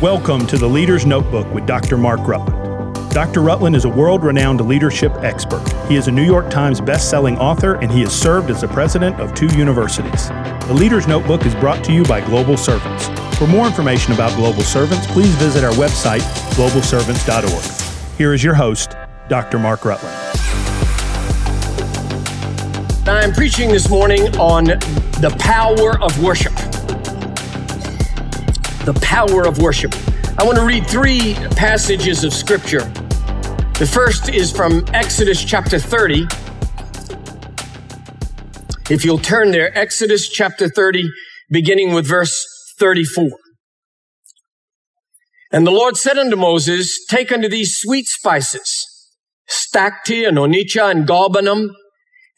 Welcome 0.00 0.46
to 0.46 0.56
the 0.56 0.66
Leader's 0.66 1.04
Notebook 1.04 1.52
with 1.52 1.66
Dr. 1.66 1.98
Mark 1.98 2.26
Rutland. 2.26 3.10
Dr. 3.10 3.42
Rutland 3.42 3.76
is 3.76 3.84
a 3.84 3.88
world 3.90 4.24
renowned 4.24 4.66
leadership 4.66 5.12
expert. 5.16 5.62
He 5.88 5.96
is 5.96 6.08
a 6.08 6.10
New 6.10 6.24
York 6.24 6.48
Times 6.48 6.80
best-selling 6.80 7.36
author 7.36 7.74
and 7.82 7.92
he 7.92 8.00
has 8.00 8.18
served 8.18 8.48
as 8.48 8.62
the 8.62 8.68
president 8.68 9.20
of 9.20 9.34
two 9.34 9.48
universities. 9.48 10.28
The 10.68 10.72
Leader's 10.72 11.06
Notebook 11.06 11.44
is 11.44 11.54
brought 11.56 11.84
to 11.84 11.92
you 11.92 12.02
by 12.04 12.22
Global 12.22 12.56
Servants. 12.56 13.08
For 13.36 13.46
more 13.46 13.66
information 13.66 14.14
about 14.14 14.34
Global 14.36 14.62
Servants, 14.62 15.06
please 15.06 15.34
visit 15.34 15.64
our 15.64 15.72
website, 15.72 16.22
globalservants.org. 16.54 18.16
Here 18.16 18.32
is 18.32 18.42
your 18.42 18.54
host, 18.54 18.96
Dr. 19.28 19.58
Mark 19.58 19.84
Rutland. 19.84 20.16
I'm 23.06 23.34
preaching 23.34 23.68
this 23.68 23.90
morning 23.90 24.34
on 24.38 24.64
the 24.64 25.36
power 25.38 26.02
of 26.02 26.22
worship 26.22 26.54
the 28.92 29.00
power 29.00 29.46
of 29.46 29.58
worship. 29.58 29.94
I 30.36 30.42
want 30.42 30.56
to 30.56 30.64
read 30.64 30.84
three 30.84 31.34
passages 31.54 32.24
of 32.24 32.34
scripture. 32.34 32.80
The 33.78 33.88
first 33.88 34.28
is 34.28 34.50
from 34.50 34.84
Exodus 34.92 35.44
chapter 35.44 35.78
30. 35.78 36.26
If 38.90 39.04
you'll 39.04 39.18
turn 39.18 39.52
there, 39.52 39.76
Exodus 39.78 40.28
chapter 40.28 40.68
30, 40.68 41.08
beginning 41.50 41.94
with 41.94 42.04
verse 42.04 42.44
34. 42.80 43.30
And 45.52 45.64
the 45.64 45.70
Lord 45.70 45.96
said 45.96 46.18
unto 46.18 46.34
Moses, 46.34 46.98
Take 47.08 47.30
unto 47.30 47.48
these 47.48 47.76
sweet 47.76 48.08
spices, 48.08 48.88
stacte 49.48 50.26
and 50.26 50.36
onycha 50.36 50.90
and 50.90 51.06
galbanum, 51.06 51.68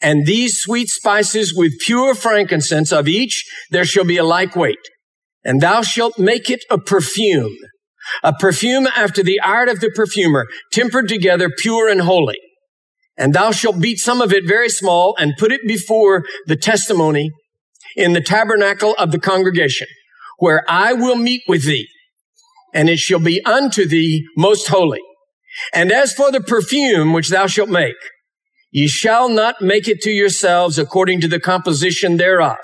and 0.03 0.27
these 0.27 0.59
sweet 0.59 0.89
spices 0.89 1.51
with 1.55 1.79
pure 1.79 2.13
frankincense 2.13 2.91
of 2.91 3.07
each 3.07 3.43
there 3.71 3.85
shall 3.85 4.05
be 4.05 4.17
a 4.17 4.23
like 4.23 4.55
weight 4.55 4.77
and 5.45 5.61
thou 5.61 5.81
shalt 5.81 6.17
make 6.17 6.49
it 6.49 6.63
a 6.69 6.77
perfume, 6.77 7.55
a 8.23 8.33
perfume 8.33 8.87
after 8.87 9.23
the 9.23 9.39
art 9.39 9.69
of 9.69 9.79
the 9.79 9.89
perfumer, 9.89 10.45
tempered 10.71 11.07
together, 11.07 11.49
pure 11.57 11.89
and 11.89 12.01
holy. 12.01 12.37
And 13.17 13.33
thou 13.33 13.51
shalt 13.51 13.79
beat 13.79 13.99
some 13.99 14.21
of 14.21 14.33
it 14.33 14.47
very 14.47 14.69
small 14.69 15.15
and 15.19 15.37
put 15.37 15.51
it 15.51 15.61
before 15.67 16.23
the 16.47 16.55
testimony 16.55 17.31
in 17.95 18.13
the 18.13 18.21
tabernacle 18.21 18.95
of 18.97 19.11
the 19.11 19.19
congregation, 19.19 19.87
where 20.39 20.63
I 20.67 20.93
will 20.93 21.15
meet 21.15 21.43
with 21.47 21.65
thee, 21.65 21.87
and 22.73 22.89
it 22.89 22.97
shall 22.97 23.19
be 23.19 23.43
unto 23.45 23.87
thee 23.87 24.25
most 24.35 24.67
holy. 24.67 25.01
And 25.73 25.91
as 25.91 26.13
for 26.13 26.31
the 26.31 26.41
perfume 26.41 27.13
which 27.13 27.29
thou 27.29 27.45
shalt 27.45 27.69
make, 27.69 27.95
ye 28.71 28.87
shall 28.87 29.29
not 29.29 29.61
make 29.61 29.87
it 29.87 30.01
to 30.01 30.09
yourselves 30.09 30.79
according 30.79 31.21
to 31.21 31.27
the 31.27 31.39
composition 31.39 32.17
thereof. 32.17 32.57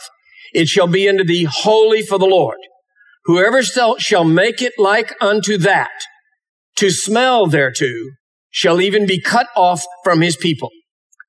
It 0.54 0.68
shall 0.68 0.88
be 0.88 1.08
unto 1.08 1.24
thee 1.24 1.48
holy 1.50 2.02
for 2.02 2.18
the 2.18 2.26
Lord. 2.26 2.58
Whoever 3.30 3.62
shall 3.62 4.24
make 4.24 4.60
it 4.60 4.74
like 4.80 5.14
unto 5.22 5.60
that, 5.60 5.92
to 6.78 6.90
smell 6.90 7.46
thereto, 7.46 7.86
shall 8.50 8.82
even 8.82 9.06
be 9.06 9.22
cut 9.22 9.46
off 9.56 9.86
from 10.04 10.22
his 10.22 10.36
people. 10.36 10.72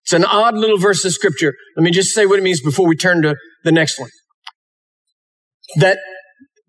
It's 0.04 0.14
an 0.14 0.24
odd 0.24 0.56
little 0.56 0.78
verse 0.78 1.04
of 1.04 1.12
scripture. 1.12 1.52
Let 1.76 1.82
me 1.82 1.90
just 1.90 2.14
say 2.14 2.24
what 2.24 2.38
it 2.38 2.42
means 2.42 2.62
before 2.62 2.88
we 2.88 2.96
turn 2.96 3.20
to 3.20 3.36
the 3.64 3.72
next 3.72 4.00
one. 4.00 4.08
That 5.76 5.98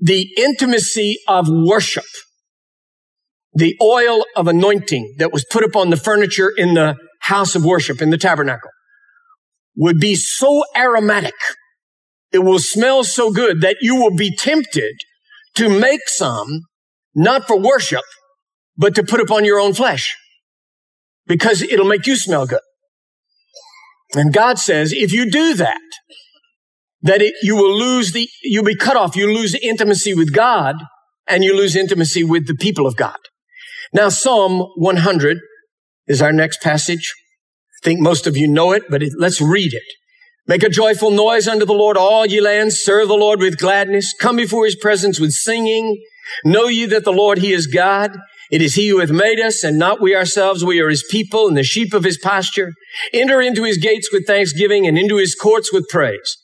the 0.01 0.27
intimacy 0.35 1.19
of 1.29 1.47
worship, 1.49 2.03
the 3.53 3.77
oil 3.81 4.25
of 4.35 4.49
anointing 4.49 5.15
that 5.19 5.31
was 5.31 5.45
put 5.49 5.63
upon 5.63 5.91
the 5.91 5.95
furniture 5.95 6.49
in 6.49 6.73
the 6.73 6.97
house 7.21 7.55
of 7.55 7.63
worship, 7.63 8.01
in 8.01 8.09
the 8.09 8.17
tabernacle, 8.17 8.71
would 9.77 9.97
be 9.97 10.13
so 10.13 10.65
aromatic. 10.75 11.35
It 12.33 12.39
will 12.39 12.59
smell 12.59 13.05
so 13.05 13.31
good 13.31 13.61
that 13.61 13.77
you 13.79 13.95
will 13.95 14.13
be 14.13 14.35
tempted 14.35 14.95
to 15.55 15.69
make 15.69 16.07
some, 16.07 16.61
not 17.13 17.47
for 17.47 17.59
worship, 17.59 18.03
but 18.77 18.95
to 18.95 19.03
put 19.03 19.19
upon 19.19 19.45
your 19.45 19.59
own 19.59 19.73
flesh 19.73 20.15
because 21.27 21.61
it'll 21.61 21.85
make 21.85 22.07
you 22.07 22.15
smell 22.15 22.45
good. 22.45 22.61
And 24.13 24.33
God 24.33 24.59
says, 24.59 24.91
if 24.91 25.13
you 25.13 25.29
do 25.29 25.53
that, 25.55 25.79
that 27.01 27.21
it, 27.21 27.33
you 27.41 27.55
will 27.55 27.77
lose 27.77 28.11
the, 28.11 28.27
you'll 28.43 28.65
be 28.65 28.75
cut 28.75 28.97
off. 28.97 29.15
You 29.15 29.33
lose 29.33 29.55
intimacy 29.55 30.13
with 30.13 30.33
God 30.33 30.75
and 31.27 31.43
you 31.43 31.55
lose 31.55 31.75
intimacy 31.75 32.23
with 32.23 32.47
the 32.47 32.55
people 32.55 32.85
of 32.85 32.95
God. 32.95 33.17
Now, 33.93 34.09
Psalm 34.09 34.67
100 34.75 35.37
is 36.07 36.21
our 36.21 36.31
next 36.31 36.61
passage. 36.61 37.13
I 37.81 37.85
think 37.85 37.99
most 37.99 38.27
of 38.27 38.37
you 38.37 38.47
know 38.47 38.71
it, 38.73 38.83
but 38.89 39.01
it, 39.01 39.13
let's 39.17 39.41
read 39.41 39.73
it. 39.73 39.83
Make 40.51 40.63
a 40.63 40.69
joyful 40.69 41.11
noise 41.11 41.47
unto 41.47 41.65
the 41.65 41.71
Lord, 41.71 41.95
all 41.95 42.25
ye 42.25 42.41
lands. 42.41 42.79
Serve 42.79 43.07
the 43.07 43.13
Lord 43.13 43.39
with 43.39 43.57
gladness. 43.57 44.13
Come 44.19 44.35
before 44.35 44.65
his 44.65 44.75
presence 44.75 45.17
with 45.17 45.31
singing. 45.31 46.03
Know 46.43 46.67
ye 46.67 46.85
that 46.87 47.05
the 47.05 47.13
Lord, 47.13 47.37
he 47.37 47.53
is 47.53 47.67
God. 47.67 48.19
It 48.51 48.61
is 48.61 48.75
he 48.75 48.89
who 48.89 48.99
hath 48.99 49.11
made 49.11 49.39
us 49.39 49.63
and 49.63 49.79
not 49.79 50.01
we 50.01 50.13
ourselves. 50.13 50.65
We 50.65 50.81
are 50.81 50.89
his 50.89 51.05
people 51.09 51.47
and 51.47 51.55
the 51.55 51.63
sheep 51.63 51.93
of 51.93 52.03
his 52.03 52.17
pasture. 52.17 52.73
Enter 53.13 53.41
into 53.41 53.63
his 53.63 53.77
gates 53.77 54.11
with 54.11 54.27
thanksgiving 54.27 54.85
and 54.85 54.99
into 54.99 55.15
his 55.15 55.35
courts 55.35 55.71
with 55.71 55.87
praise. 55.87 56.35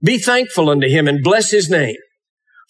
Be 0.00 0.16
thankful 0.16 0.70
unto 0.70 0.86
him 0.86 1.08
and 1.08 1.24
bless 1.24 1.50
his 1.50 1.68
name. 1.68 1.96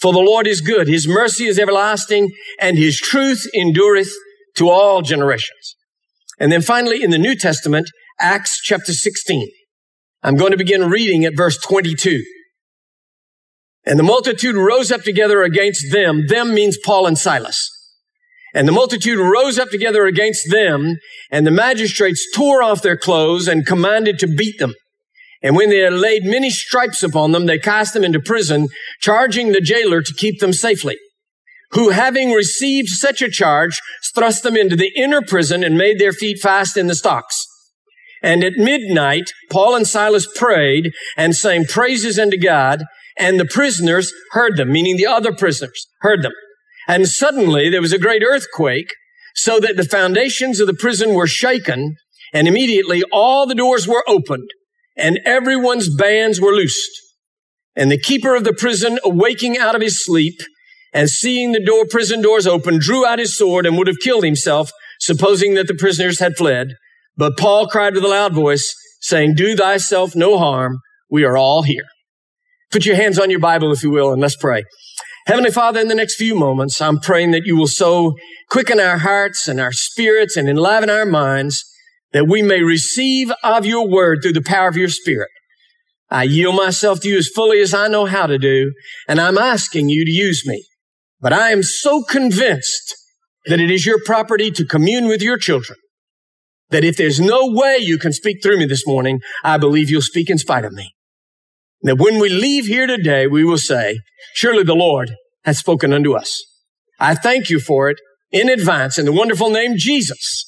For 0.00 0.14
the 0.14 0.20
Lord 0.20 0.46
is 0.46 0.62
good. 0.62 0.88
His 0.88 1.06
mercy 1.06 1.44
is 1.44 1.58
everlasting 1.58 2.30
and 2.58 2.78
his 2.78 2.98
truth 2.98 3.46
endureth 3.54 4.14
to 4.54 4.70
all 4.70 5.02
generations. 5.02 5.76
And 6.40 6.50
then 6.50 6.62
finally 6.62 7.02
in 7.02 7.10
the 7.10 7.18
New 7.18 7.36
Testament, 7.36 7.90
Acts 8.18 8.58
chapter 8.62 8.94
16. 8.94 9.50
I'm 10.26 10.34
going 10.34 10.50
to 10.50 10.56
begin 10.56 10.90
reading 10.90 11.24
at 11.24 11.36
verse 11.36 11.56
22. 11.56 12.20
And 13.84 13.96
the 13.96 14.02
multitude 14.02 14.56
rose 14.56 14.90
up 14.90 15.02
together 15.02 15.44
against 15.44 15.92
them. 15.92 16.26
Them 16.26 16.52
means 16.52 16.76
Paul 16.84 17.06
and 17.06 17.16
Silas. 17.16 17.70
And 18.52 18.66
the 18.66 18.72
multitude 18.72 19.20
rose 19.20 19.56
up 19.56 19.68
together 19.68 20.04
against 20.04 20.50
them, 20.50 20.96
and 21.30 21.46
the 21.46 21.52
magistrates 21.52 22.26
tore 22.34 22.60
off 22.60 22.82
their 22.82 22.96
clothes 22.96 23.46
and 23.46 23.64
commanded 23.64 24.18
to 24.18 24.26
beat 24.26 24.58
them. 24.58 24.74
And 25.44 25.54
when 25.54 25.70
they 25.70 25.78
had 25.78 25.92
laid 25.92 26.24
many 26.24 26.50
stripes 26.50 27.04
upon 27.04 27.30
them, 27.30 27.46
they 27.46 27.58
cast 27.58 27.94
them 27.94 28.02
into 28.02 28.18
prison, 28.18 28.66
charging 29.00 29.52
the 29.52 29.60
jailer 29.60 30.02
to 30.02 30.14
keep 30.14 30.40
them 30.40 30.52
safely. 30.52 30.96
Who 31.70 31.90
having 31.90 32.32
received 32.32 32.88
such 32.88 33.22
a 33.22 33.30
charge, 33.30 33.80
thrust 34.12 34.42
them 34.42 34.56
into 34.56 34.74
the 34.74 34.90
inner 34.96 35.22
prison 35.22 35.62
and 35.62 35.78
made 35.78 36.00
their 36.00 36.12
feet 36.12 36.40
fast 36.40 36.76
in 36.76 36.88
the 36.88 36.96
stocks. 36.96 37.46
And 38.26 38.42
at 38.42 38.54
midnight, 38.56 39.30
Paul 39.50 39.76
and 39.76 39.86
Silas 39.86 40.26
prayed 40.34 40.90
and 41.16 41.36
sang 41.36 41.64
praises 41.64 42.18
unto 42.18 42.36
God, 42.36 42.82
and 43.16 43.38
the 43.38 43.44
prisoners 43.44 44.12
heard 44.32 44.56
them, 44.56 44.72
meaning 44.72 44.96
the 44.96 45.06
other 45.06 45.32
prisoners 45.32 45.86
heard 46.00 46.24
them. 46.24 46.32
And 46.88 47.06
suddenly 47.06 47.70
there 47.70 47.80
was 47.80 47.92
a 47.92 48.00
great 48.00 48.24
earthquake, 48.24 48.92
so 49.36 49.60
that 49.60 49.76
the 49.76 49.84
foundations 49.84 50.58
of 50.58 50.66
the 50.66 50.74
prison 50.74 51.14
were 51.14 51.28
shaken, 51.28 51.94
and 52.32 52.48
immediately 52.48 53.04
all 53.12 53.46
the 53.46 53.54
doors 53.54 53.86
were 53.86 54.02
opened, 54.08 54.50
and 54.96 55.20
everyone's 55.24 55.88
bands 55.94 56.40
were 56.40 56.52
loosed. 56.52 57.00
And 57.76 57.92
the 57.92 57.98
keeper 57.98 58.34
of 58.34 58.42
the 58.42 58.52
prison, 58.52 58.98
awaking 59.04 59.56
out 59.56 59.76
of 59.76 59.82
his 59.82 60.04
sleep, 60.04 60.40
and 60.92 61.08
seeing 61.08 61.52
the 61.52 61.64
door, 61.64 61.84
prison 61.88 62.22
doors 62.22 62.48
open, 62.48 62.80
drew 62.80 63.06
out 63.06 63.20
his 63.20 63.38
sword 63.38 63.66
and 63.66 63.78
would 63.78 63.86
have 63.86 64.00
killed 64.02 64.24
himself, 64.24 64.72
supposing 64.98 65.54
that 65.54 65.68
the 65.68 65.74
prisoners 65.74 66.18
had 66.18 66.36
fled. 66.36 66.74
But 67.16 67.38
Paul 67.38 67.66
cried 67.66 67.94
with 67.94 68.04
a 68.04 68.08
loud 68.08 68.34
voice, 68.34 68.74
saying, 69.00 69.34
Do 69.34 69.56
thyself 69.56 70.14
no 70.14 70.38
harm. 70.38 70.80
We 71.10 71.24
are 71.24 71.36
all 71.36 71.62
here. 71.62 71.86
Put 72.70 72.84
your 72.84 72.96
hands 72.96 73.18
on 73.18 73.30
your 73.30 73.40
Bible, 73.40 73.72
if 73.72 73.82
you 73.82 73.90
will, 73.90 74.12
and 74.12 74.20
let's 74.20 74.36
pray. 74.36 74.64
Heavenly 75.26 75.50
Father, 75.50 75.80
in 75.80 75.88
the 75.88 75.94
next 75.94 76.16
few 76.16 76.34
moments, 76.34 76.80
I'm 76.80 76.98
praying 76.98 77.30
that 77.32 77.46
you 77.46 77.56
will 77.56 77.66
so 77.66 78.14
quicken 78.50 78.78
our 78.78 78.98
hearts 78.98 79.48
and 79.48 79.60
our 79.60 79.72
spirits 79.72 80.36
and 80.36 80.48
enliven 80.48 80.90
our 80.90 81.06
minds 81.06 81.64
that 82.12 82.28
we 82.28 82.42
may 82.42 82.62
receive 82.62 83.32
of 83.42 83.66
your 83.66 83.88
word 83.88 84.20
through 84.22 84.34
the 84.34 84.42
power 84.42 84.68
of 84.68 84.76
your 84.76 84.88
spirit. 84.88 85.30
I 86.10 86.24
yield 86.24 86.54
myself 86.54 87.00
to 87.00 87.08
you 87.08 87.18
as 87.18 87.28
fully 87.28 87.60
as 87.60 87.74
I 87.74 87.88
know 87.88 88.06
how 88.06 88.26
to 88.26 88.38
do, 88.38 88.72
and 89.08 89.20
I'm 89.20 89.38
asking 89.38 89.88
you 89.88 90.04
to 90.04 90.10
use 90.10 90.46
me. 90.46 90.64
But 91.20 91.32
I 91.32 91.50
am 91.50 91.62
so 91.62 92.02
convinced 92.02 92.94
that 93.46 93.60
it 93.60 93.70
is 93.70 93.86
your 93.86 93.98
property 94.04 94.50
to 94.52 94.64
commune 94.64 95.08
with 95.08 95.22
your 95.22 95.38
children 95.38 95.78
that 96.70 96.84
if 96.84 96.96
there's 96.96 97.20
no 97.20 97.46
way 97.46 97.78
you 97.78 97.98
can 97.98 98.12
speak 98.12 98.42
through 98.42 98.58
me 98.58 98.66
this 98.66 98.86
morning, 98.86 99.20
I 99.44 99.58
believe 99.58 99.90
you'll 99.90 100.02
speak 100.02 100.30
in 100.30 100.38
spite 100.38 100.64
of 100.64 100.72
me. 100.72 100.94
That 101.82 101.98
when 101.98 102.18
we 102.18 102.28
leave 102.28 102.66
here 102.66 102.86
today, 102.86 103.26
we 103.26 103.44
will 103.44 103.58
say, 103.58 104.00
surely 104.34 104.64
the 104.64 104.74
Lord 104.74 105.12
has 105.44 105.58
spoken 105.58 105.92
unto 105.92 106.14
us. 106.14 106.44
I 106.98 107.14
thank 107.14 107.50
you 107.50 107.60
for 107.60 107.88
it 107.90 107.98
in 108.32 108.48
advance 108.48 108.98
in 108.98 109.04
the 109.04 109.12
wonderful 109.12 109.50
name 109.50 109.74
Jesus, 109.76 110.44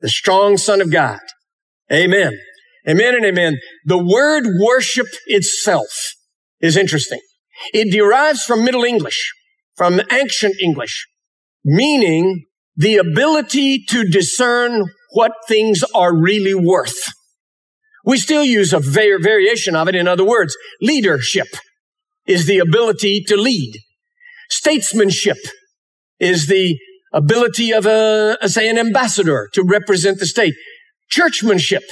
the 0.00 0.08
strong 0.08 0.56
son 0.56 0.80
of 0.80 0.92
God. 0.92 1.20
Amen. 1.90 2.38
Amen 2.88 3.14
and 3.14 3.24
amen. 3.24 3.58
The 3.86 3.98
word 3.98 4.44
worship 4.60 5.06
itself 5.26 6.14
is 6.60 6.76
interesting. 6.76 7.20
It 7.72 7.90
derives 7.90 8.42
from 8.42 8.64
Middle 8.64 8.84
English, 8.84 9.32
from 9.76 10.00
ancient 10.12 10.56
English, 10.60 11.06
meaning 11.64 12.44
the 12.76 12.96
ability 12.96 13.84
to 13.88 14.04
discern 14.04 14.84
what 15.14 15.32
things 15.48 15.82
are 15.94 16.14
really 16.14 16.54
worth. 16.54 16.98
We 18.04 18.18
still 18.18 18.44
use 18.44 18.72
a 18.72 18.80
variation 18.80 19.74
of 19.74 19.88
it. 19.88 19.94
In 19.94 20.06
other 20.06 20.24
words, 20.24 20.54
leadership 20.82 21.48
is 22.26 22.46
the 22.46 22.58
ability 22.58 23.22
to 23.28 23.36
lead. 23.36 23.78
Statesmanship 24.50 25.38
is 26.20 26.48
the 26.48 26.76
ability 27.12 27.72
of 27.72 27.86
a, 27.86 28.36
a, 28.42 28.48
say, 28.48 28.68
an 28.68 28.78
ambassador 28.78 29.48
to 29.54 29.62
represent 29.62 30.18
the 30.18 30.26
state. 30.26 30.54
Churchmanship 31.10 31.82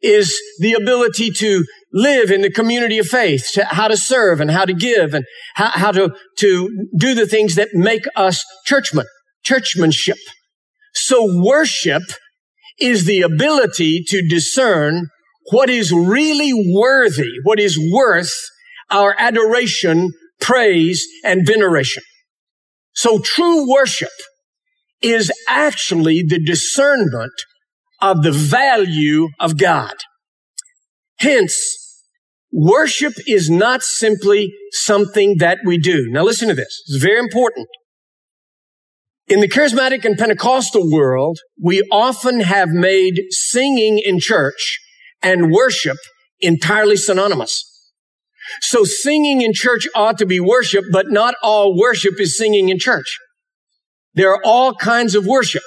is 0.00 0.34
the 0.60 0.72
ability 0.72 1.30
to 1.30 1.64
live 1.92 2.30
in 2.30 2.40
the 2.40 2.50
community 2.50 2.98
of 2.98 3.06
faith, 3.06 3.50
to 3.52 3.64
how 3.64 3.88
to 3.88 3.96
serve 3.96 4.40
and 4.40 4.50
how 4.50 4.64
to 4.64 4.72
give 4.72 5.14
and 5.14 5.24
how, 5.54 5.68
how 5.68 5.92
to, 5.92 6.14
to 6.38 6.88
do 6.96 7.14
the 7.14 7.26
things 7.26 7.54
that 7.56 7.68
make 7.74 8.04
us 8.16 8.44
churchmen, 8.66 9.06
churchmanship. 9.44 10.18
So 10.94 11.40
worship 11.42 12.02
is 12.80 13.04
the 13.04 13.22
ability 13.22 14.02
to 14.08 14.26
discern 14.28 15.08
what 15.50 15.68
is 15.68 15.92
really 15.92 16.52
worthy, 16.52 17.32
what 17.44 17.58
is 17.58 17.78
worth 17.92 18.34
our 18.90 19.14
adoration, 19.18 20.10
praise, 20.40 21.06
and 21.24 21.46
veneration. 21.46 22.02
So 22.94 23.18
true 23.18 23.70
worship 23.70 24.10
is 25.00 25.32
actually 25.48 26.22
the 26.26 26.42
discernment 26.44 27.32
of 28.00 28.22
the 28.22 28.32
value 28.32 29.28
of 29.40 29.58
God. 29.58 29.94
Hence, 31.18 31.78
worship 32.52 33.14
is 33.26 33.48
not 33.48 33.82
simply 33.82 34.52
something 34.72 35.36
that 35.38 35.58
we 35.64 35.78
do. 35.78 36.08
Now 36.10 36.22
listen 36.22 36.48
to 36.48 36.54
this. 36.54 36.82
It's 36.86 37.02
very 37.02 37.18
important. 37.18 37.68
In 39.28 39.40
the 39.40 39.48
charismatic 39.48 40.04
and 40.04 40.18
Pentecostal 40.18 40.90
world, 40.90 41.38
we 41.60 41.82
often 41.92 42.40
have 42.40 42.70
made 42.70 43.14
singing 43.30 43.98
in 43.98 44.18
church 44.18 44.78
and 45.22 45.52
worship 45.52 45.96
entirely 46.40 46.96
synonymous. 46.96 47.64
So 48.60 48.84
singing 48.84 49.40
in 49.40 49.52
church 49.54 49.86
ought 49.94 50.18
to 50.18 50.26
be 50.26 50.40
worship, 50.40 50.84
but 50.90 51.06
not 51.10 51.34
all 51.42 51.78
worship 51.78 52.20
is 52.20 52.36
singing 52.36 52.68
in 52.68 52.78
church. 52.78 53.18
There 54.14 54.32
are 54.32 54.40
all 54.44 54.74
kinds 54.74 55.14
of 55.14 55.24
worship, 55.24 55.62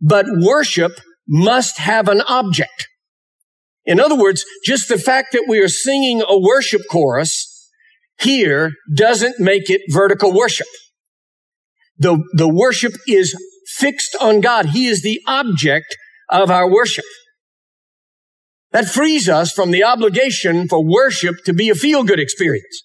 but 0.00 0.26
worship 0.28 1.00
must 1.26 1.78
have 1.78 2.08
an 2.08 2.20
object. 2.22 2.88
In 3.84 4.00
other 4.00 4.16
words, 4.16 4.44
just 4.64 4.88
the 4.88 4.98
fact 4.98 5.28
that 5.32 5.46
we 5.48 5.60
are 5.60 5.68
singing 5.68 6.22
a 6.28 6.38
worship 6.38 6.82
chorus 6.90 7.70
here 8.20 8.72
doesn't 8.94 9.38
make 9.38 9.70
it 9.70 9.82
vertical 9.88 10.34
worship. 10.34 10.66
The, 11.98 12.22
the 12.32 12.48
worship 12.48 12.94
is 13.06 13.34
fixed 13.66 14.16
on 14.20 14.40
God. 14.40 14.66
He 14.66 14.86
is 14.86 15.02
the 15.02 15.20
object 15.26 15.96
of 16.30 16.50
our 16.50 16.70
worship. 16.70 17.04
That 18.72 18.86
frees 18.86 19.28
us 19.28 19.52
from 19.52 19.70
the 19.70 19.82
obligation 19.84 20.68
for 20.68 20.84
worship 20.84 21.36
to 21.46 21.52
be 21.52 21.70
a 21.70 21.74
feel 21.74 22.04
good 22.04 22.20
experience. 22.20 22.82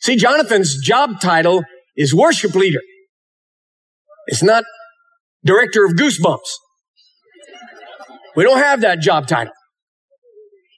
See, 0.00 0.16
Jonathan's 0.16 0.78
job 0.82 1.20
title 1.20 1.62
is 1.96 2.14
worship 2.14 2.54
leader. 2.54 2.80
It's 4.26 4.42
not 4.42 4.64
director 5.44 5.84
of 5.84 5.92
goosebumps. 5.92 6.38
We 8.34 8.44
don't 8.44 8.58
have 8.58 8.80
that 8.80 9.00
job 9.00 9.26
title. 9.26 9.52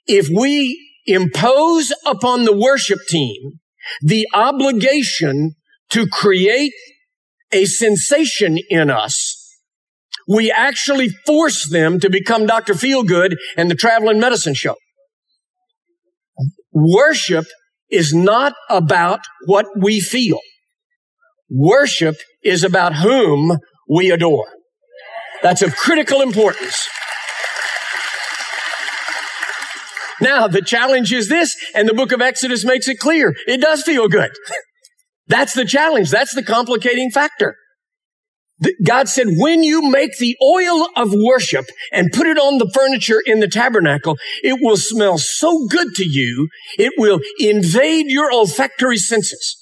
If 0.07 0.27
we 0.29 0.79
impose 1.05 1.93
upon 2.05 2.43
the 2.43 2.55
worship 2.55 2.99
team 3.07 3.59
the 4.01 4.27
obligation 4.33 5.55
to 5.91 6.07
create 6.07 6.73
a 7.51 7.65
sensation 7.65 8.57
in 8.69 8.89
us, 8.89 9.41
we 10.27 10.51
actually 10.51 11.09
force 11.09 11.69
them 11.69 11.99
to 11.99 12.09
become 12.09 12.45
Dr. 12.45 12.73
Feelgood 12.73 13.35
and 13.57 13.69
the 13.69 13.75
traveling 13.75 14.19
medicine 14.19 14.53
show. 14.53 14.75
Worship 16.71 17.45
is 17.89 18.13
not 18.13 18.53
about 18.69 19.21
what 19.45 19.65
we 19.77 19.99
feel. 19.99 20.39
Worship 21.49 22.15
is 22.43 22.63
about 22.63 22.95
whom 22.95 23.59
we 23.87 24.11
adore. 24.11 24.47
That's 25.43 25.61
of 25.61 25.75
critical 25.75 26.21
importance. 26.21 26.87
Now, 30.21 30.47
the 30.47 30.61
challenge 30.61 31.11
is 31.13 31.29
this, 31.29 31.55
and 31.75 31.87
the 31.87 31.93
book 31.93 32.11
of 32.11 32.21
Exodus 32.21 32.65
makes 32.65 32.87
it 32.87 32.99
clear. 32.99 33.35
It 33.47 33.61
does 33.61 33.83
feel 33.83 34.07
good. 34.07 34.31
That's 35.27 35.53
the 35.53 35.65
challenge. 35.65 36.11
That's 36.11 36.35
the 36.35 36.43
complicating 36.43 37.11
factor. 37.11 37.55
God 38.85 39.09
said, 39.09 39.27
when 39.31 39.63
you 39.63 39.89
make 39.89 40.17
the 40.17 40.37
oil 40.41 40.87
of 40.95 41.13
worship 41.13 41.65
and 41.91 42.11
put 42.13 42.25
it 42.25 42.37
on 42.37 42.57
the 42.57 42.71
furniture 42.73 43.21
in 43.25 43.41
the 43.41 43.49
tabernacle, 43.49 44.17
it 44.43 44.59
will 44.61 44.77
smell 44.77 45.17
so 45.17 45.67
good 45.67 45.93
to 45.95 46.05
you, 46.05 46.47
it 46.77 46.93
will 46.97 47.19
invade 47.37 48.05
your 48.07 48.31
olfactory 48.31 48.97
senses. 48.97 49.61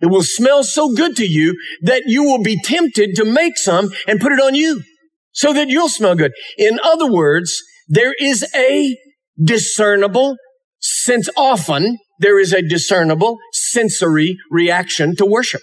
It 0.00 0.06
will 0.06 0.24
smell 0.24 0.64
so 0.64 0.92
good 0.94 1.14
to 1.16 1.26
you 1.26 1.56
that 1.82 2.02
you 2.06 2.24
will 2.24 2.42
be 2.42 2.60
tempted 2.60 3.14
to 3.16 3.24
make 3.24 3.56
some 3.56 3.90
and 4.08 4.20
put 4.20 4.32
it 4.32 4.40
on 4.40 4.56
you 4.56 4.82
so 5.30 5.52
that 5.52 5.68
you'll 5.68 5.88
smell 5.88 6.16
good. 6.16 6.32
In 6.58 6.80
other 6.82 7.10
words, 7.10 7.62
there 7.88 8.14
is 8.20 8.44
a 8.54 8.96
discernible 9.42 10.36
sense 10.80 11.28
often 11.36 11.98
there 12.24 12.40
is 12.40 12.54
a 12.54 12.66
discernible 12.66 13.36
sensory 13.52 14.38
reaction 14.50 15.14
to 15.16 15.26
worship. 15.26 15.60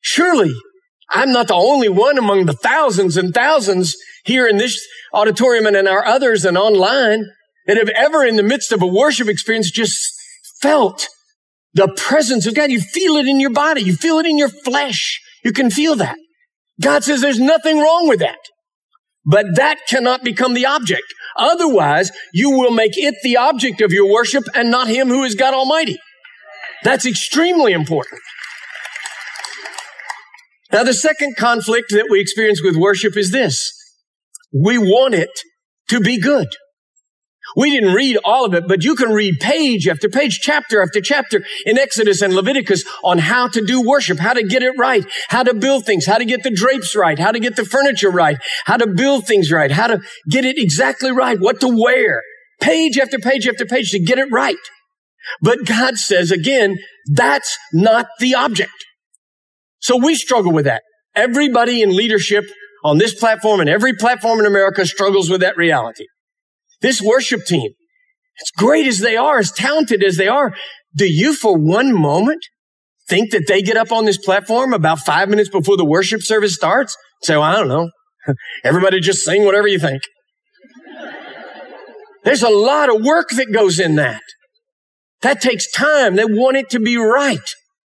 Surely 0.00 0.52
I'm 1.10 1.32
not 1.32 1.48
the 1.48 1.54
only 1.54 1.88
one 1.88 2.18
among 2.18 2.46
the 2.46 2.52
thousands 2.52 3.16
and 3.16 3.34
thousands 3.34 3.96
here 4.24 4.46
in 4.46 4.58
this 4.58 4.80
auditorium 5.12 5.66
and 5.66 5.76
in 5.76 5.88
our 5.88 6.06
others 6.06 6.44
and 6.44 6.56
online 6.56 7.24
that 7.66 7.76
have 7.76 7.88
ever 7.88 8.24
in 8.24 8.36
the 8.36 8.44
midst 8.44 8.70
of 8.70 8.80
a 8.80 8.86
worship 8.86 9.28
experience 9.28 9.72
just 9.72 10.12
felt 10.62 11.08
the 11.74 11.92
presence 11.96 12.46
of 12.46 12.54
God. 12.54 12.70
You 12.70 12.80
feel 12.80 13.16
it 13.16 13.26
in 13.26 13.40
your 13.40 13.50
body. 13.50 13.82
You 13.82 13.96
feel 13.96 14.20
it 14.20 14.26
in 14.26 14.38
your 14.38 14.48
flesh. 14.48 15.20
You 15.44 15.52
can 15.52 15.68
feel 15.68 15.96
that. 15.96 16.16
God 16.80 17.02
says 17.02 17.20
there's 17.20 17.40
nothing 17.40 17.80
wrong 17.80 18.08
with 18.08 18.20
that. 18.20 18.38
But 19.24 19.56
that 19.56 19.78
cannot 19.88 20.24
become 20.24 20.54
the 20.54 20.66
object. 20.66 21.02
Otherwise, 21.36 22.10
you 22.32 22.50
will 22.50 22.70
make 22.70 22.96
it 22.96 23.14
the 23.22 23.36
object 23.36 23.80
of 23.80 23.92
your 23.92 24.10
worship 24.10 24.44
and 24.54 24.70
not 24.70 24.88
Him 24.88 25.08
who 25.08 25.24
is 25.24 25.34
God 25.34 25.54
Almighty. 25.54 25.98
That's 26.82 27.06
extremely 27.06 27.72
important. 27.72 28.20
Now, 30.72 30.84
the 30.84 30.94
second 30.94 31.36
conflict 31.36 31.90
that 31.90 32.06
we 32.10 32.20
experience 32.20 32.62
with 32.62 32.76
worship 32.76 33.16
is 33.16 33.32
this. 33.32 33.72
We 34.52 34.78
want 34.78 35.14
it 35.14 35.30
to 35.88 36.00
be 36.00 36.18
good. 36.20 36.48
We 37.56 37.70
didn't 37.70 37.94
read 37.94 38.18
all 38.24 38.44
of 38.44 38.54
it, 38.54 38.68
but 38.68 38.84
you 38.84 38.94
can 38.94 39.10
read 39.10 39.40
page 39.40 39.88
after 39.88 40.08
page, 40.08 40.40
chapter 40.40 40.82
after 40.82 41.00
chapter 41.00 41.44
in 41.66 41.78
Exodus 41.78 42.22
and 42.22 42.34
Leviticus 42.34 42.84
on 43.02 43.18
how 43.18 43.48
to 43.48 43.64
do 43.64 43.86
worship, 43.86 44.18
how 44.18 44.32
to 44.32 44.42
get 44.42 44.62
it 44.62 44.74
right, 44.78 45.04
how 45.28 45.42
to 45.42 45.54
build 45.54 45.84
things, 45.84 46.06
how 46.06 46.18
to 46.18 46.24
get 46.24 46.42
the 46.42 46.50
drapes 46.50 46.94
right, 46.94 47.18
how 47.18 47.32
to 47.32 47.40
get 47.40 47.56
the 47.56 47.64
furniture 47.64 48.10
right, 48.10 48.38
how 48.64 48.76
to 48.76 48.86
build 48.86 49.26
things 49.26 49.50
right, 49.50 49.70
how 49.70 49.86
to 49.86 50.00
get 50.28 50.44
it 50.44 50.58
exactly 50.58 51.10
right, 51.10 51.40
what 51.40 51.60
to 51.60 51.68
wear. 51.68 52.22
Page 52.60 52.98
after 52.98 53.18
page 53.18 53.48
after 53.48 53.64
page 53.64 53.90
to 53.90 53.98
get 53.98 54.18
it 54.18 54.30
right. 54.30 54.56
But 55.40 55.64
God 55.66 55.96
says 55.96 56.30
again, 56.30 56.76
that's 57.10 57.56
not 57.72 58.06
the 58.18 58.34
object. 58.34 58.72
So 59.80 59.96
we 59.96 60.14
struggle 60.14 60.52
with 60.52 60.66
that. 60.66 60.82
Everybody 61.14 61.82
in 61.82 61.96
leadership 61.96 62.44
on 62.84 62.98
this 62.98 63.14
platform 63.14 63.60
and 63.60 63.68
every 63.68 63.94
platform 63.94 64.38
in 64.38 64.46
America 64.46 64.86
struggles 64.86 65.28
with 65.28 65.40
that 65.40 65.56
reality. 65.56 66.06
This 66.80 67.00
worship 67.00 67.44
team, 67.44 67.72
as 68.40 68.50
great 68.56 68.86
as 68.86 68.98
they 68.98 69.16
are, 69.16 69.38
as 69.38 69.52
talented 69.52 70.02
as 70.02 70.16
they 70.16 70.28
are, 70.28 70.54
do 70.94 71.06
you 71.06 71.34
for 71.34 71.56
one 71.56 71.92
moment 71.94 72.42
think 73.08 73.32
that 73.32 73.44
they 73.46 73.62
get 73.62 73.76
up 73.76 73.92
on 73.92 74.04
this 74.04 74.18
platform 74.18 74.72
about 74.72 75.00
five 75.00 75.28
minutes 75.28 75.48
before 75.48 75.76
the 75.76 75.84
worship 75.84 76.22
service 76.22 76.54
starts? 76.54 76.96
Say, 77.22 77.34
well, 77.34 77.42
I 77.42 77.56
don't 77.56 77.68
know. 77.68 77.90
Everybody 78.64 79.00
just 79.00 79.24
sing 79.24 79.44
whatever 79.44 79.68
you 79.68 79.78
think. 79.78 80.02
There's 82.24 82.42
a 82.42 82.50
lot 82.50 82.94
of 82.94 83.02
work 83.02 83.30
that 83.30 83.52
goes 83.52 83.78
in 83.78 83.96
that. 83.96 84.20
That 85.22 85.40
takes 85.40 85.70
time. 85.70 86.16
They 86.16 86.24
want 86.24 86.56
it 86.56 86.70
to 86.70 86.80
be 86.80 86.96
right. 86.96 87.38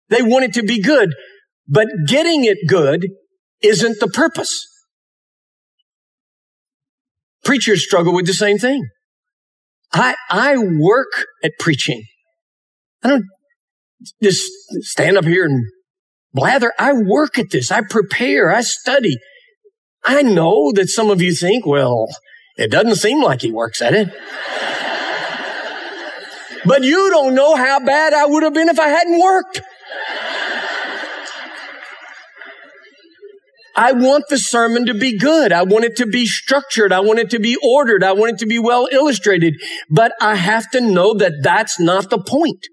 They 0.09 0.21
want 0.21 0.45
it 0.45 0.53
to 0.53 0.63
be 0.63 0.81
good. 0.81 1.13
But 1.67 1.87
getting 2.07 2.43
it 2.43 2.57
good 2.67 3.07
isn't 3.61 3.99
the 3.99 4.07
purpose. 4.07 4.65
Preachers 7.43 7.83
struggle 7.83 8.13
with 8.13 8.25
the 8.25 8.33
same 8.33 8.57
thing. 8.57 8.87
I, 9.91 10.15
I 10.29 10.57
work 10.57 11.11
at 11.43 11.51
preaching. 11.59 12.03
I 13.03 13.09
don't 13.09 13.25
just 14.21 14.43
stand 14.81 15.17
up 15.17 15.25
here 15.25 15.45
and 15.45 15.65
blather. 16.33 16.73
I 16.79 16.93
work 16.93 17.37
at 17.37 17.51
this. 17.51 17.71
I 17.71 17.81
prepare. 17.81 18.51
I 18.51 18.61
study. 18.61 19.17
I 20.03 20.21
know 20.21 20.71
that 20.73 20.89
some 20.89 21.09
of 21.09 21.21
you 21.21 21.33
think, 21.33 21.65
well, 21.65 22.07
it 22.57 22.71
doesn't 22.71 22.95
seem 22.95 23.21
like 23.21 23.41
he 23.41 23.51
works 23.51 23.81
at 23.81 23.93
it. 23.93 24.09
but 26.65 26.83
you 26.83 27.09
don't 27.09 27.35
know 27.35 27.55
how 27.55 27.79
bad 27.79 28.13
I 28.13 28.25
would 28.25 28.43
have 28.43 28.53
been 28.53 28.69
if 28.69 28.79
I 28.79 28.87
hadn't 28.87 29.19
worked. 29.19 29.61
I 33.75 33.93
want 33.93 34.25
the 34.29 34.37
sermon 34.37 34.85
to 34.85 34.93
be 34.93 35.17
good. 35.17 35.51
I 35.51 35.63
want 35.63 35.85
it 35.85 35.95
to 35.97 36.05
be 36.05 36.25
structured. 36.25 36.93
I 36.93 36.99
want 36.99 37.19
it 37.19 37.29
to 37.31 37.39
be 37.39 37.57
ordered. 37.63 38.03
I 38.03 38.13
want 38.13 38.33
it 38.33 38.39
to 38.39 38.45
be 38.45 38.59
well 38.59 38.87
illustrated. 38.91 39.55
But 39.89 40.13
I 40.21 40.35
have 40.35 40.69
to 40.71 40.81
know 40.81 41.13
that 41.15 41.33
that's 41.41 41.79
not 41.79 42.09
the 42.09 42.19
point. 42.19 42.67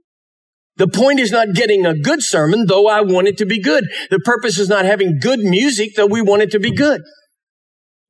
The 0.76 0.88
point 0.88 1.21
is 1.21 1.30
not 1.30 1.54
getting 1.54 1.85
a 1.85 1.95
good 1.95 2.23
sermon, 2.23 2.66
though 2.66 2.87
I 2.87 3.02
want 3.02 3.28
it 3.28 3.38
to 3.38 3.47
be 3.47 3.61
good. 3.61 3.85
The 4.11 4.21
purpose 4.21 4.59
is 4.59 4.69
not 4.69 4.85
having 4.85 5.19
good 5.19 5.40
music, 5.40 5.90
though 5.97 6.07
we 6.07 6.23
want 6.23 6.42
it 6.42 6.50
to 6.52 6.59
be 6.59 6.75
good. 6.75 7.02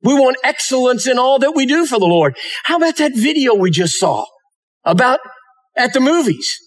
We 0.03 0.13
want 0.13 0.37
excellence 0.43 1.05
in 1.07 1.19
all 1.19 1.39
that 1.39 1.53
we 1.55 1.65
do 1.65 1.85
for 1.85 1.99
the 1.99 2.05
Lord. 2.05 2.35
How 2.63 2.77
about 2.77 2.97
that 2.97 3.15
video 3.15 3.53
we 3.53 3.71
just 3.71 3.99
saw 3.99 4.25
about 4.83 5.19
at 5.75 5.93
the 5.93 5.99
movies? 5.99 6.57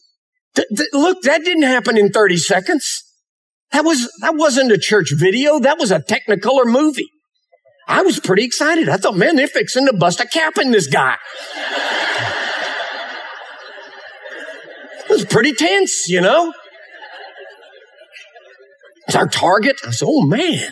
Th- 0.55 0.69
th- 0.77 0.89
look, 0.93 1.23
that 1.23 1.43
didn't 1.45 1.65
happen 1.65 1.99
in 1.99 2.11
30 2.11 2.37
seconds. 2.37 3.03
That 3.75 3.85
was, 3.85 4.09
that 4.21 4.37
wasn't 4.37 4.71
a 4.71 4.79
church 4.79 5.13
video. 5.13 5.59
That 5.59 5.81
was 5.81 5.91
a 5.91 5.99
Technicolor 5.99 6.65
movie. 6.65 7.09
I 7.89 8.03
was 8.03 8.21
pretty 8.21 8.45
excited. 8.45 8.89
I 8.89 8.99
thought, 8.99 9.17
man, 9.17 9.35
they're 9.35 9.49
fixing 9.49 9.87
to 9.87 9.93
bust 9.93 10.21
a 10.21 10.29
cap 10.29 10.59
in 10.59 10.71
this 10.71 10.87
guy. 10.87 11.17
it 15.01 15.11
was 15.11 15.25
pretty 15.25 15.55
tense, 15.55 16.09
you 16.09 16.21
know? 16.21 16.53
It's 19.09 19.17
our 19.17 19.27
target. 19.27 19.81
I 19.85 19.91
said, 19.91 20.07
oh 20.09 20.25
man, 20.25 20.71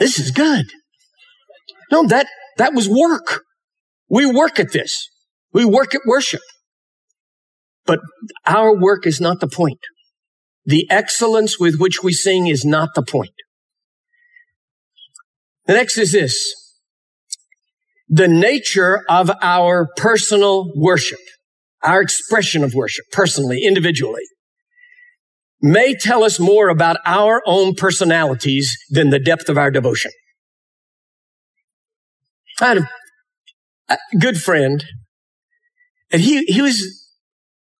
this 0.00 0.18
is 0.18 0.32
good. 0.32 0.66
No, 1.92 2.04
that, 2.08 2.26
that 2.56 2.74
was 2.74 2.88
work. 2.88 3.44
We 4.10 4.26
work 4.26 4.58
at 4.58 4.72
this. 4.72 5.08
We 5.52 5.64
work 5.64 5.94
at 5.94 6.00
worship. 6.04 6.42
But 7.84 8.00
our 8.44 8.76
work 8.76 9.06
is 9.06 9.20
not 9.20 9.38
the 9.38 9.46
point. 9.46 9.78
The 10.66 10.86
excellence 10.90 11.58
with 11.60 11.78
which 11.78 12.02
we 12.02 12.12
sing 12.12 12.48
is 12.48 12.64
not 12.64 12.90
the 12.94 13.02
point. 13.02 13.30
The 15.66 15.74
next 15.74 15.96
is 15.96 16.12
this. 16.12 16.36
The 18.08 18.28
nature 18.28 19.04
of 19.08 19.30
our 19.42 19.88
personal 19.96 20.72
worship, 20.76 21.20
our 21.82 22.00
expression 22.00 22.64
of 22.64 22.74
worship, 22.74 23.04
personally, 23.12 23.62
individually, 23.64 24.22
may 25.62 25.94
tell 25.94 26.24
us 26.24 26.38
more 26.38 26.68
about 26.68 26.98
our 27.06 27.42
own 27.46 27.74
personalities 27.74 28.76
than 28.90 29.10
the 29.10 29.18
depth 29.18 29.48
of 29.48 29.56
our 29.56 29.70
devotion. 29.70 30.10
I 32.60 32.66
had 32.66 32.78
a, 32.78 32.88
a 33.90 33.98
good 34.18 34.40
friend, 34.40 34.84
and 36.10 36.22
he, 36.22 36.44
he 36.44 36.60
was 36.60 36.80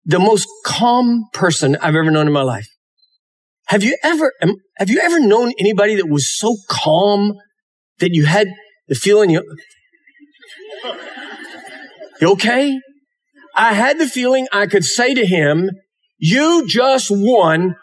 the 0.05 0.19
most 0.19 0.47
calm 0.65 1.27
person 1.33 1.77
I've 1.77 1.97
ever 1.97 2.11
known 2.11 2.27
in 2.27 2.33
my 2.33 2.43
life. 2.43 2.67
Have 3.67 3.83
you 3.83 3.97
ever, 4.03 4.33
have 4.79 4.91
you 4.91 5.01
ever 5.01 5.19
known 5.21 5.53
anybody 5.59 5.97
that 5.97 6.09
was 6.09 6.37
so 6.37 6.57
calm 6.69 7.35
that 7.99 8.11
you 8.13 8.25
had 8.25 8.49
the 8.89 8.95
feeling 8.95 9.31
you, 9.31 9.43
you 12.21 12.33
okay? 12.33 12.79
I 13.55 13.73
had 13.73 13.99
the 13.99 14.07
feeling 14.07 14.47
I 14.53 14.67
could 14.67 14.85
say 14.85 15.15
to 15.15 15.27
him, 15.27 15.71
you 16.19 16.67
just 16.69 17.11
won 17.11 17.75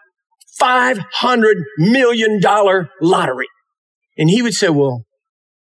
$500 0.62 1.54
million 1.78 2.42
lottery. 3.02 3.48
And 4.18 4.30
he 4.30 4.42
would 4.42 4.54
say, 4.54 4.70
well, 4.70 5.06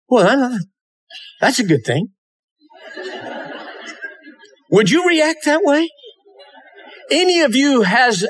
well, 0.09 0.59
that's 1.39 1.59
a 1.59 1.63
good 1.63 1.85
thing. 1.85 2.09
Would 4.71 4.89
you 4.89 5.07
react 5.07 5.45
that 5.45 5.61
way? 5.63 5.87
Any 7.09 7.41
of 7.41 7.55
you 7.55 7.83
has 7.83 8.25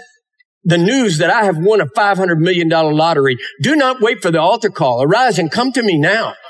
the 0.64 0.78
news 0.78 1.18
that 1.20 1.30
I 1.30 1.46
have 1.46 1.58
won 1.58 1.82
a 1.82 1.86
$500 1.86 2.38
million 2.38 2.70
lottery, 2.70 3.38
do 3.62 3.76
not 3.76 4.02
wait 4.02 4.22
for 4.22 4.32
the 4.32 4.42
altar 4.42 4.70
call. 4.70 5.04
Arise 5.04 5.40
and 5.40 5.52
come 5.52 5.72
to 5.74 5.84
me 5.84 5.98
now. 5.98 6.34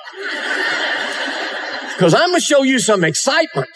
Because 1.96 2.14
I'm 2.14 2.30
going 2.30 2.40
to 2.40 2.40
show 2.40 2.64
you 2.64 2.80
some 2.80 3.04
excitement. 3.04 3.68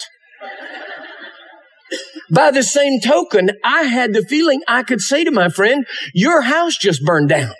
By 2.32 2.50
the 2.50 2.62
same 2.62 3.00
token, 3.00 3.50
I 3.62 3.82
had 3.82 4.14
the 4.14 4.22
feeling 4.22 4.62
I 4.66 4.82
could 4.82 5.02
say 5.02 5.24
to 5.24 5.30
my 5.30 5.50
friend, 5.50 5.84
your 6.14 6.40
house 6.40 6.78
just 6.78 7.04
burned 7.04 7.28
down. 7.28 7.52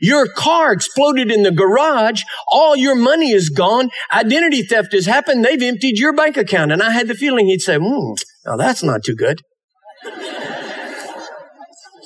Your 0.00 0.28
car 0.28 0.72
exploded 0.72 1.30
in 1.30 1.42
the 1.42 1.50
garage. 1.50 2.22
All 2.50 2.76
your 2.76 2.94
money 2.94 3.32
is 3.32 3.48
gone. 3.48 3.88
Identity 4.12 4.62
theft 4.62 4.92
has 4.92 5.06
happened. 5.06 5.44
They've 5.44 5.62
emptied 5.62 5.98
your 5.98 6.12
bank 6.12 6.36
account. 6.36 6.72
And 6.72 6.82
I 6.82 6.90
had 6.90 7.08
the 7.08 7.14
feeling 7.14 7.46
he'd 7.46 7.60
say, 7.62 7.76
hmm, 7.76 8.12
now 8.44 8.56
that's 8.56 8.82
not 8.82 9.04
too 9.04 9.14
good. 9.14 9.40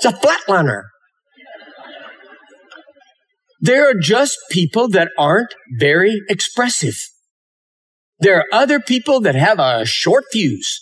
It's 0.01 0.05
a 0.05 0.13
flatliner. 0.13 0.83
There 3.61 3.91
are 3.91 3.95
just 4.01 4.37
people 4.49 4.89
that 4.91 5.09
aren't 5.19 5.53
very 5.81 6.23
expressive. 6.29 6.95
There 8.21 8.39
are 8.39 8.45
other 8.53 8.79
people 8.79 9.21
that 9.23 9.35
have 9.35 9.59
a 9.59 9.85
short 9.85 10.25
fuse. 10.31 10.81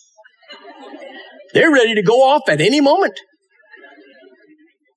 They're 1.55 1.73
ready 1.73 1.95
to 1.95 2.03
go 2.03 2.23
off 2.23 2.43
at 2.49 2.61
any 2.61 2.83
moment. 2.83 3.19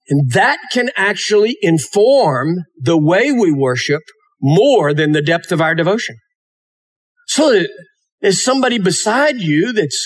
And 0.09 0.31
that 0.31 0.57
can 0.73 0.89
actually 0.97 1.55
inform 1.61 2.57
the 2.77 2.97
way 2.97 3.31
we 3.31 3.53
worship 3.53 4.01
more 4.41 4.93
than 4.93 5.13
the 5.13 5.21
depth 5.21 5.53
of 5.53 5.61
our 5.61 5.75
devotion. 5.75 6.17
So 7.27 7.63
there's 8.19 8.43
somebody 8.43 8.79
beside 8.79 9.37
you 9.37 9.71
that's 9.71 10.05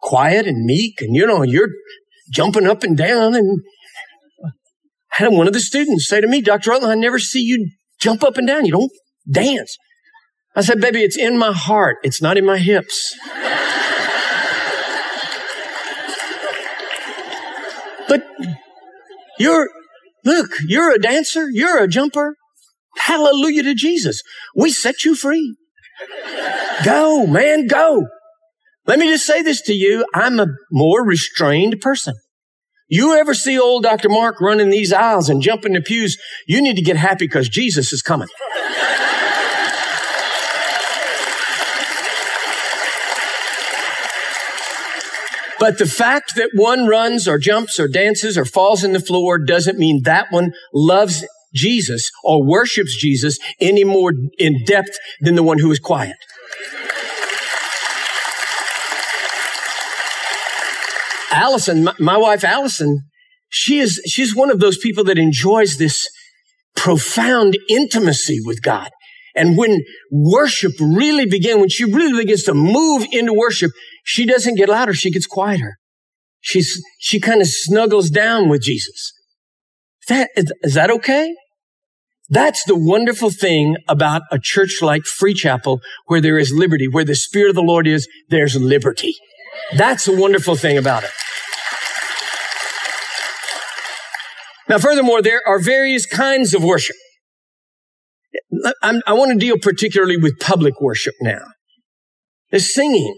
quiet 0.00 0.48
and 0.48 0.64
meek 0.64 1.00
and 1.00 1.14
you 1.14 1.26
know, 1.26 1.42
you're 1.42 1.68
jumping 2.32 2.66
up 2.66 2.82
and 2.82 2.96
down. 2.96 3.34
And 3.34 3.60
I 4.44 4.48
had 5.10 5.32
one 5.32 5.46
of 5.46 5.52
the 5.52 5.60
students 5.60 6.08
say 6.08 6.20
to 6.20 6.26
me, 6.26 6.40
Dr. 6.40 6.70
Rutland, 6.70 6.92
I 6.92 6.96
never 6.96 7.18
see 7.18 7.40
you 7.40 7.70
jump 8.00 8.24
up 8.24 8.36
and 8.36 8.46
down. 8.46 8.64
You 8.64 8.72
don't 8.72 8.90
dance. 9.30 9.76
I 10.54 10.62
said, 10.62 10.80
baby, 10.80 11.02
it's 11.02 11.16
in 11.16 11.38
my 11.38 11.52
heart. 11.52 11.98
It's 12.02 12.20
not 12.20 12.36
in 12.36 12.44
my 12.44 12.58
hips. 12.58 13.16
but 18.08 18.22
you're, 19.38 19.68
look, 20.24 20.50
you're 20.66 20.92
a 20.94 20.98
dancer. 20.98 21.48
You're 21.50 21.82
a 21.82 21.88
jumper. 21.88 22.34
Hallelujah 22.98 23.62
to 23.62 23.74
Jesus. 23.74 24.20
We 24.54 24.70
set 24.70 25.04
you 25.04 25.14
free. 25.14 25.56
Go, 26.84 27.26
man, 27.26 27.66
go. 27.66 28.06
Let 28.86 28.98
me 28.98 29.08
just 29.08 29.24
say 29.24 29.42
this 29.42 29.62
to 29.62 29.72
you. 29.72 30.04
I'm 30.14 30.40
a 30.40 30.48
more 30.70 31.06
restrained 31.06 31.80
person. 31.80 32.14
You 32.94 33.14
ever 33.14 33.32
see 33.32 33.58
old 33.58 33.84
Dr. 33.84 34.10
Mark 34.10 34.38
running 34.38 34.68
these 34.68 34.92
aisles 34.92 35.30
and 35.30 35.40
jumping 35.40 35.72
the 35.72 35.80
pews? 35.80 36.18
You 36.46 36.60
need 36.60 36.76
to 36.76 36.82
get 36.82 36.98
happy 36.98 37.24
because 37.24 37.48
Jesus 37.48 37.90
is 37.90 38.02
coming. 38.02 38.28
But 45.58 45.78
the 45.78 45.86
fact 45.86 46.34
that 46.36 46.50
one 46.52 46.86
runs 46.86 47.26
or 47.26 47.38
jumps 47.38 47.80
or 47.80 47.88
dances 47.88 48.36
or 48.36 48.44
falls 48.44 48.84
in 48.84 48.92
the 48.92 49.00
floor 49.00 49.38
doesn't 49.38 49.78
mean 49.78 50.02
that 50.02 50.26
one 50.28 50.52
loves 50.74 51.24
Jesus 51.54 52.10
or 52.22 52.44
worships 52.44 52.94
Jesus 52.94 53.38
any 53.58 53.84
more 53.84 54.12
in 54.36 54.64
depth 54.66 54.98
than 55.22 55.34
the 55.34 55.42
one 55.42 55.58
who 55.58 55.70
is 55.70 55.78
quiet. 55.78 56.16
Allison, 61.32 61.84
my, 61.84 61.94
my 61.98 62.16
wife 62.16 62.44
Allison, 62.44 63.00
she 63.48 63.78
is, 63.78 64.00
she's 64.06 64.34
one 64.34 64.50
of 64.50 64.60
those 64.60 64.78
people 64.78 65.04
that 65.04 65.18
enjoys 65.18 65.78
this 65.78 66.08
profound 66.76 67.58
intimacy 67.68 68.38
with 68.44 68.62
God. 68.62 68.90
And 69.34 69.56
when 69.56 69.82
worship 70.10 70.72
really 70.80 71.26
begins, 71.26 71.58
when 71.58 71.68
she 71.68 71.84
really 71.84 72.22
begins 72.22 72.44
to 72.44 72.54
move 72.54 73.06
into 73.12 73.32
worship, 73.32 73.70
she 74.04 74.26
doesn't 74.26 74.56
get 74.56 74.68
louder. 74.68 74.94
She 74.94 75.10
gets 75.10 75.26
quieter. 75.26 75.76
She's, 76.40 76.82
she 76.98 77.20
kind 77.20 77.40
of 77.40 77.46
snuggles 77.46 78.10
down 78.10 78.48
with 78.48 78.62
Jesus. 78.62 79.12
That, 80.08 80.30
is 80.36 80.74
that 80.74 80.90
okay? 80.90 81.34
That's 82.28 82.64
the 82.64 82.76
wonderful 82.76 83.30
thing 83.30 83.76
about 83.88 84.22
a 84.30 84.38
church 84.42 84.78
like 84.80 85.04
Free 85.04 85.34
Chapel 85.34 85.80
where 86.06 86.20
there 86.20 86.38
is 86.38 86.52
liberty, 86.52 86.88
where 86.88 87.04
the 87.04 87.14
Spirit 87.14 87.50
of 87.50 87.54
the 87.54 87.62
Lord 87.62 87.86
is, 87.86 88.08
there's 88.28 88.56
liberty. 88.56 89.14
That's 89.76 90.04
the 90.04 90.16
wonderful 90.16 90.56
thing 90.56 90.78
about 90.78 91.04
it. 91.04 91.10
Now, 94.68 94.78
furthermore, 94.78 95.22
there 95.22 95.42
are 95.46 95.58
various 95.58 96.06
kinds 96.06 96.54
of 96.54 96.64
worship. 96.64 96.96
I'm, 98.82 99.02
i 99.06 99.12
want 99.12 99.32
to 99.32 99.38
deal 99.38 99.56
particularly 99.60 100.16
with 100.16 100.38
public 100.40 100.80
worship 100.80 101.14
now. 101.20 101.44
The 102.50 102.60
singing. 102.60 103.14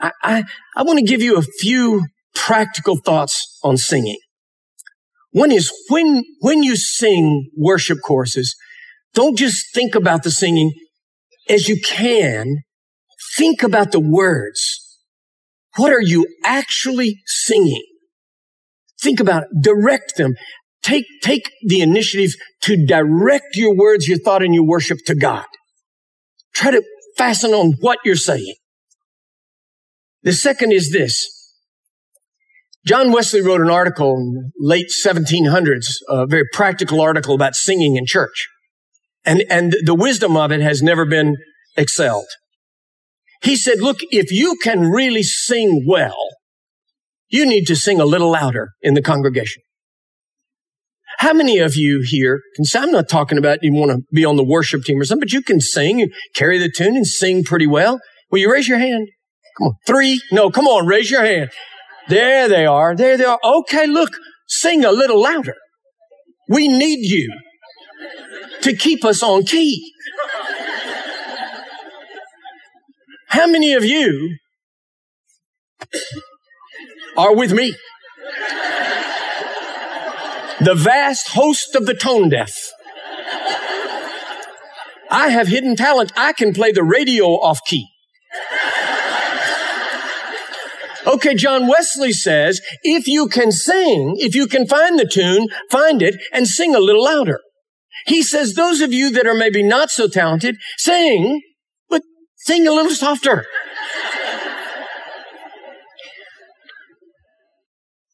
I, 0.00 0.12
I, 0.22 0.44
I 0.76 0.82
want 0.82 0.98
to 0.98 1.04
give 1.04 1.22
you 1.22 1.36
a 1.36 1.42
few 1.42 2.06
practical 2.34 2.96
thoughts 2.96 3.58
on 3.62 3.76
singing. 3.76 4.18
One 5.30 5.52
is 5.52 5.72
when, 5.88 6.24
when 6.40 6.62
you 6.62 6.76
sing 6.76 7.50
worship 7.56 7.98
courses, 8.04 8.54
don't 9.14 9.36
just 9.36 9.72
think 9.74 9.94
about 9.94 10.22
the 10.22 10.30
singing 10.30 10.72
as 11.48 11.68
you 11.68 11.80
can. 11.80 12.62
Think 13.36 13.62
about 13.62 13.92
the 13.92 14.00
words. 14.00 14.81
What 15.76 15.92
are 15.92 16.02
you 16.02 16.26
actually 16.44 17.22
singing? 17.26 17.82
Think 19.00 19.20
about 19.20 19.44
it. 19.44 19.48
Direct 19.60 20.16
them. 20.16 20.34
Take, 20.82 21.06
take 21.22 21.50
the 21.66 21.80
initiative 21.80 22.32
to 22.62 22.86
direct 22.86 23.56
your 23.56 23.74
words, 23.74 24.08
your 24.08 24.18
thought, 24.18 24.42
and 24.42 24.54
your 24.54 24.66
worship 24.66 24.98
to 25.06 25.14
God. 25.14 25.44
Try 26.54 26.72
to 26.72 26.82
fasten 27.16 27.52
on 27.52 27.74
what 27.80 27.98
you're 28.04 28.16
saying. 28.16 28.54
The 30.22 30.32
second 30.32 30.72
is 30.72 30.90
this. 30.92 31.26
John 32.84 33.12
Wesley 33.12 33.40
wrote 33.40 33.60
an 33.60 33.70
article 33.70 34.16
in 34.16 34.52
late 34.58 34.88
1700s, 35.04 35.98
a 36.08 36.26
very 36.26 36.44
practical 36.52 37.00
article 37.00 37.34
about 37.34 37.54
singing 37.54 37.96
in 37.96 38.06
church. 38.06 38.48
And, 39.24 39.44
and 39.48 39.76
the 39.84 39.94
wisdom 39.94 40.36
of 40.36 40.50
it 40.50 40.60
has 40.60 40.82
never 40.82 41.04
been 41.04 41.36
excelled. 41.76 42.26
He 43.42 43.56
said, 43.56 43.80
look, 43.80 43.98
if 44.10 44.30
you 44.30 44.56
can 44.62 44.90
really 44.90 45.22
sing 45.22 45.84
well, 45.86 46.28
you 47.28 47.44
need 47.46 47.64
to 47.66 47.76
sing 47.76 48.00
a 48.00 48.04
little 48.04 48.30
louder 48.30 48.70
in 48.82 48.94
the 48.94 49.02
congregation. 49.02 49.62
How 51.18 51.32
many 51.32 51.58
of 51.58 51.76
you 51.76 52.02
here 52.04 52.40
can 52.56 52.64
say, 52.64 52.80
I'm 52.80 52.90
not 52.90 53.08
talking 53.08 53.38
about 53.38 53.58
you 53.62 53.72
want 53.72 53.90
to 53.90 54.02
be 54.12 54.24
on 54.24 54.36
the 54.36 54.44
worship 54.44 54.84
team 54.84 55.00
or 55.00 55.04
something, 55.04 55.20
but 55.20 55.32
you 55.32 55.42
can 55.42 55.60
sing, 55.60 55.98
you 56.00 56.08
carry 56.34 56.58
the 56.58 56.70
tune 56.70 56.96
and 56.96 57.06
sing 57.06 57.44
pretty 57.44 57.66
well. 57.66 58.00
Will 58.30 58.40
you 58.40 58.52
raise 58.52 58.68
your 58.68 58.78
hand? 58.78 59.08
Come 59.58 59.68
on. 59.68 59.74
Three? 59.86 60.20
No, 60.30 60.50
come 60.50 60.66
on, 60.66 60.86
raise 60.86 61.10
your 61.10 61.24
hand. 61.24 61.50
There 62.08 62.48
they 62.48 62.66
are. 62.66 62.96
There 62.96 63.16
they 63.16 63.24
are. 63.24 63.38
Okay, 63.44 63.86
look, 63.86 64.10
sing 64.48 64.84
a 64.84 64.92
little 64.92 65.20
louder. 65.20 65.54
We 66.48 66.68
need 66.68 67.08
you 67.08 67.32
to 68.62 68.74
keep 68.74 69.04
us 69.04 69.22
on 69.22 69.44
key. 69.44 69.92
How 73.32 73.46
many 73.46 73.72
of 73.72 73.82
you 73.82 74.36
are 77.16 77.34
with 77.34 77.50
me? 77.54 77.74
The 80.60 80.74
vast 80.74 81.30
host 81.30 81.74
of 81.74 81.86
the 81.86 81.94
tone 81.94 82.28
deaf. 82.28 82.54
I 85.10 85.30
have 85.30 85.48
hidden 85.48 85.76
talent. 85.76 86.12
I 86.14 86.34
can 86.34 86.52
play 86.52 86.72
the 86.72 86.84
radio 86.84 87.24
off 87.28 87.60
key. 87.66 87.88
Okay, 91.06 91.34
John 91.34 91.66
Wesley 91.66 92.12
says, 92.12 92.60
if 92.82 93.08
you 93.08 93.28
can 93.28 93.50
sing, 93.50 94.16
if 94.18 94.34
you 94.34 94.46
can 94.46 94.66
find 94.66 94.98
the 94.98 95.08
tune, 95.08 95.48
find 95.70 96.02
it 96.02 96.16
and 96.34 96.46
sing 96.46 96.74
a 96.74 96.80
little 96.80 97.04
louder. 97.04 97.40
He 98.04 98.22
says, 98.22 98.52
those 98.52 98.82
of 98.82 98.92
you 98.92 99.10
that 99.12 99.26
are 99.26 99.34
maybe 99.34 99.62
not 99.62 99.90
so 99.90 100.06
talented, 100.06 100.56
sing, 100.76 101.40
sing 102.44 102.66
a 102.66 102.72
little 102.72 102.92
softer. 102.92 103.44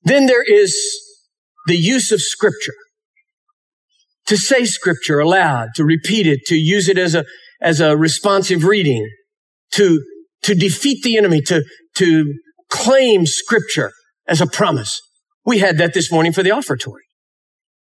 then 0.04 0.26
there 0.26 0.42
is 0.42 0.76
the 1.66 1.76
use 1.76 2.12
of 2.12 2.20
scripture. 2.20 2.74
To 4.26 4.36
say 4.36 4.64
scripture 4.64 5.20
aloud, 5.20 5.68
to 5.76 5.84
repeat 5.84 6.26
it, 6.26 6.40
to 6.46 6.54
use 6.54 6.88
it 6.88 6.98
as 6.98 7.14
a, 7.14 7.24
as 7.62 7.80
a 7.80 7.96
responsive 7.96 8.64
reading, 8.64 9.08
to, 9.72 10.02
to 10.42 10.54
defeat 10.54 11.02
the 11.02 11.16
enemy, 11.16 11.40
to, 11.42 11.64
to 11.94 12.34
claim 12.68 13.24
scripture 13.24 13.92
as 14.26 14.40
a 14.42 14.46
promise. 14.46 15.00
We 15.46 15.58
had 15.58 15.78
that 15.78 15.94
this 15.94 16.12
morning 16.12 16.32
for 16.32 16.42
the 16.42 16.50
offertory. 16.50 17.04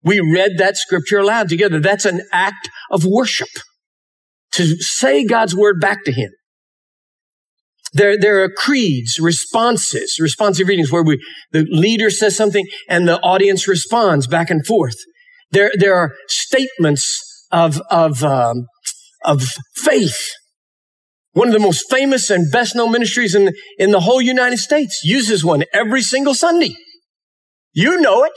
We 0.03 0.21
read 0.21 0.57
that 0.57 0.77
scripture 0.77 1.17
aloud 1.17 1.49
together. 1.49 1.81
That's 1.81 2.05
an 2.05 2.21
act 2.31 2.69
of 2.89 3.03
worship 3.05 3.49
to 4.53 4.65
say 4.81 5.25
God's 5.25 5.55
word 5.55 5.79
back 5.81 6.05
to 6.05 6.11
him. 6.11 6.31
There, 7.97 8.17
there 8.17 8.43
are 8.43 8.49
creeds, 8.49 9.19
responses, 9.19 10.17
responsive 10.19 10.67
readings 10.67 10.91
where 10.91 11.03
we, 11.03 11.19
the 11.51 11.65
leader 11.69 12.09
says 12.09 12.35
something 12.35 12.65
and 12.87 13.07
the 13.07 13.19
audience 13.21 13.67
responds 13.67 14.27
back 14.27 14.49
and 14.49 14.65
forth. 14.65 14.95
There, 15.51 15.71
there 15.75 15.95
are 15.95 16.13
statements 16.27 17.47
of, 17.51 17.81
of, 17.89 18.23
um, 18.23 18.67
of 19.23 19.43
faith 19.75 20.29
one 21.37 21.49
of 21.49 21.53
the 21.53 21.59
most 21.59 21.85
famous 21.91 22.31
and 22.31 22.51
best 22.51 22.75
known 22.75 22.91
ministries 22.91 23.35
in, 23.35 23.53
in 23.77 23.91
the 23.91 23.99
whole 23.99 24.19
United 24.19 24.57
States 24.57 25.01
uses 25.03 25.45
one 25.45 25.65
every 25.71 26.01
single 26.01 26.33
Sunday. 26.33 26.73
You 27.73 28.01
know 28.01 28.23
it. 28.23 28.31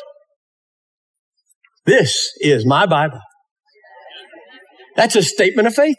This 1.86 2.30
is 2.40 2.66
my 2.66 2.84
Bible. 2.84 3.20
That's 4.96 5.16
a 5.16 5.22
statement 5.22 5.66
of 5.66 5.74
faith. 5.74 5.96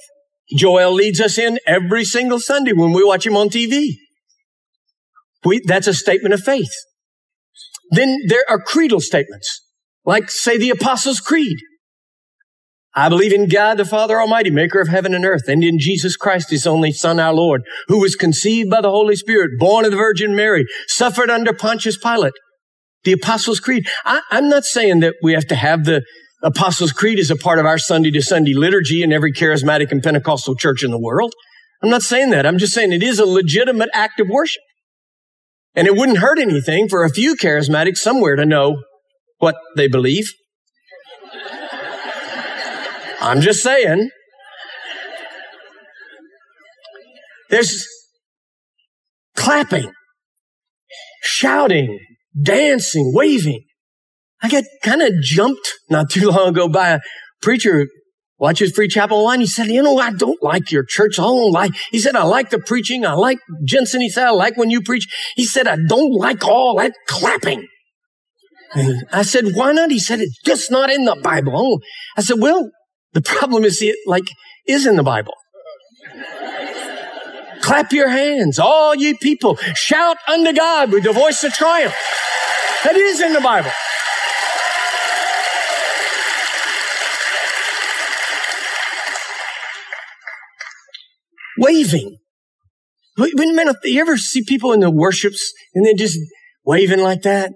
Joel 0.56 0.94
leads 0.94 1.22
us 1.22 1.38
in 1.38 1.60
every 1.66 2.04
single 2.04 2.40
Sunday 2.40 2.74
when 2.74 2.92
we 2.92 3.04
watch 3.04 3.26
him 3.26 3.38
on 3.38 3.50
TV. 3.50 3.96
We, 5.44 5.62
that's 5.66 5.88
a 5.88 5.94
statement 5.94 6.34
of 6.34 6.42
faith. 6.42 6.72
Then 7.92 8.20
there 8.28 8.44
are 8.50 8.60
creedal 8.62 9.02
statements, 9.02 9.62
like 10.06 10.30
say 10.30 10.58
the 10.58 10.70
Apostles' 10.70 11.20
Creed. 11.20 11.58
I 12.94 13.08
believe 13.08 13.32
in 13.32 13.48
God, 13.48 13.78
the 13.78 13.86
Father 13.86 14.20
Almighty, 14.20 14.50
maker 14.50 14.82
of 14.82 14.90
heaven 14.90 15.14
and 15.14 15.26
earth, 15.26 15.48
and 15.48 15.64
in 15.64 15.80
Jesus 15.80 16.18
Christ, 16.18 16.50
his 16.50 16.68
only 16.68 16.92
son, 16.92 17.20
our 17.20 17.34
Lord, 17.34 17.62
who 17.88 18.02
was 18.02 18.16
conceived 18.16 18.70
by 18.70 18.82
the 18.82 18.90
Holy 18.90 19.16
Spirit, 19.16 19.52
born 19.58 19.86
of 19.86 19.92
the 19.92 19.98
Virgin 19.98 20.36
Mary, 20.36 20.66
suffered 20.88 21.30
under 21.30 21.54
Pontius 21.54 21.98
Pilate. 21.98 22.34
The 23.04 23.14
Apostles' 23.14 23.60
Creed. 23.60 23.88
I, 24.06 24.22
I'm 24.30 24.50
not 24.50 24.64
saying 24.64 25.00
that 25.00 25.16
we 25.24 25.34
have 25.34 25.48
to 25.48 25.56
have 25.56 25.86
the 25.86 26.04
Apostles' 26.44 26.92
Creed 26.92 27.20
is 27.20 27.30
a 27.30 27.36
part 27.36 27.60
of 27.60 27.66
our 27.66 27.78
Sunday 27.78 28.10
to 28.12 28.22
Sunday 28.22 28.54
liturgy 28.54 29.04
in 29.04 29.14
every 29.14 29.32
charismatic 29.32 29.92
and 29.92 30.02
Pentecostal 30.02 30.56
church 30.56 30.84
in 30.84 30.90
the 30.92 31.00
world. 31.00 31.34
I'm 31.84 31.90
not 31.90 32.02
saying 32.02 32.32
that. 32.32 32.46
I'm 32.46 32.58
just 32.58 32.74
saying 32.74 32.92
it 32.92 33.04
is 33.04 33.20
a 33.20 33.26
legitimate 33.26 33.90
act 33.94 34.20
of 34.20 34.28
worship. 34.28 34.62
And 35.76 35.88
it 35.88 35.96
wouldn't 35.96 36.18
hurt 36.18 36.40
anything 36.40 36.90
for 36.90 37.04
a 37.04 37.10
few 37.10 37.36
charismatics 37.36 37.98
somewhere 37.98 38.36
to 38.36 38.46
know 38.46 38.82
what 39.38 39.56
they 39.76 39.88
believe. 39.88 40.32
I'm 43.22 43.42
just 43.42 43.62
saying. 43.62 44.10
There's 47.50 47.86
clapping, 49.36 49.92
shouting, 51.22 52.00
dancing, 52.42 53.12
waving. 53.14 53.66
I 54.42 54.50
got 54.50 54.64
kind 54.84 55.02
of 55.02 55.14
jumped 55.22 55.74
not 55.90 56.10
too 56.10 56.30
long 56.32 56.50
ago 56.50 56.68
by 56.68 56.90
a 56.90 57.00
preacher 57.42 57.88
watches 58.42 58.72
Free 58.72 58.88
Chapel 58.88 59.18
Online. 59.18 59.42
He 59.42 59.48
said, 59.48 59.68
you 59.68 59.84
know, 59.84 60.00
I 60.00 60.12
don't 60.12 60.42
like 60.42 60.72
your 60.72 60.84
church. 60.84 61.20
I 61.20 61.24
don't 61.24 61.52
like, 61.52 61.72
he 61.92 62.00
said, 62.00 62.16
I 62.16 62.24
like 62.24 62.50
the 62.50 62.60
preaching. 62.60 63.06
I 63.06 63.14
like 63.14 63.38
Jentezen. 63.64 64.02
He 64.02 64.10
said, 64.10 64.26
I 64.26 64.32
like 64.32 64.58
when 64.58 64.72
you 64.72 64.82
preach. 64.82 65.08
He 65.36 65.46
said, 65.46 65.68
I 65.68 65.78
don't 65.88 66.12
like 66.12 66.44
all 66.44 66.76
that 66.78 66.94
clapping. 67.08 67.68
And 68.74 69.06
I 69.12 69.22
said, 69.22 69.54
why 69.54 69.74
not? 69.74 69.92
He 69.92 70.00
said, 70.00 70.20
it's 70.22 70.40
just 70.44 70.72
not 70.72 70.90
in 70.90 71.06
the 71.06 71.16
Bible. 71.16 71.54
Oh. 71.56 71.80
I 72.18 72.22
said, 72.22 72.38
well, 72.40 72.72
the 73.14 73.22
problem 73.22 73.64
is 73.64 73.82
it 73.82 73.96
like 74.08 74.24
is 74.68 74.86
in 74.86 74.96
the 74.96 75.04
Bible. 75.04 75.34
Clap 77.62 77.94
your 77.94 78.10
hands, 78.10 78.58
all 78.58 78.96
ye 78.96 79.14
people. 79.14 79.56
Shout 79.76 80.18
unto 80.28 80.52
God 80.52 80.92
with 80.92 81.04
the 81.04 81.14
voice 81.14 81.44
of 81.44 81.54
triumph. 81.54 81.94
That 82.84 82.96
is 82.96 83.22
in 83.22 83.34
the 83.34 83.42
Bible. 83.42 83.72
Waving. 91.62 92.18
You 93.18 94.02
ever 94.02 94.18
see 94.18 94.44
people 94.44 94.74
in 94.74 94.80
the 94.80 94.90
worships 94.90 95.54
and 95.76 95.86
they're 95.86 95.94
just 95.94 96.18
waving 96.66 97.02
like 97.02 97.22
that? 97.22 97.52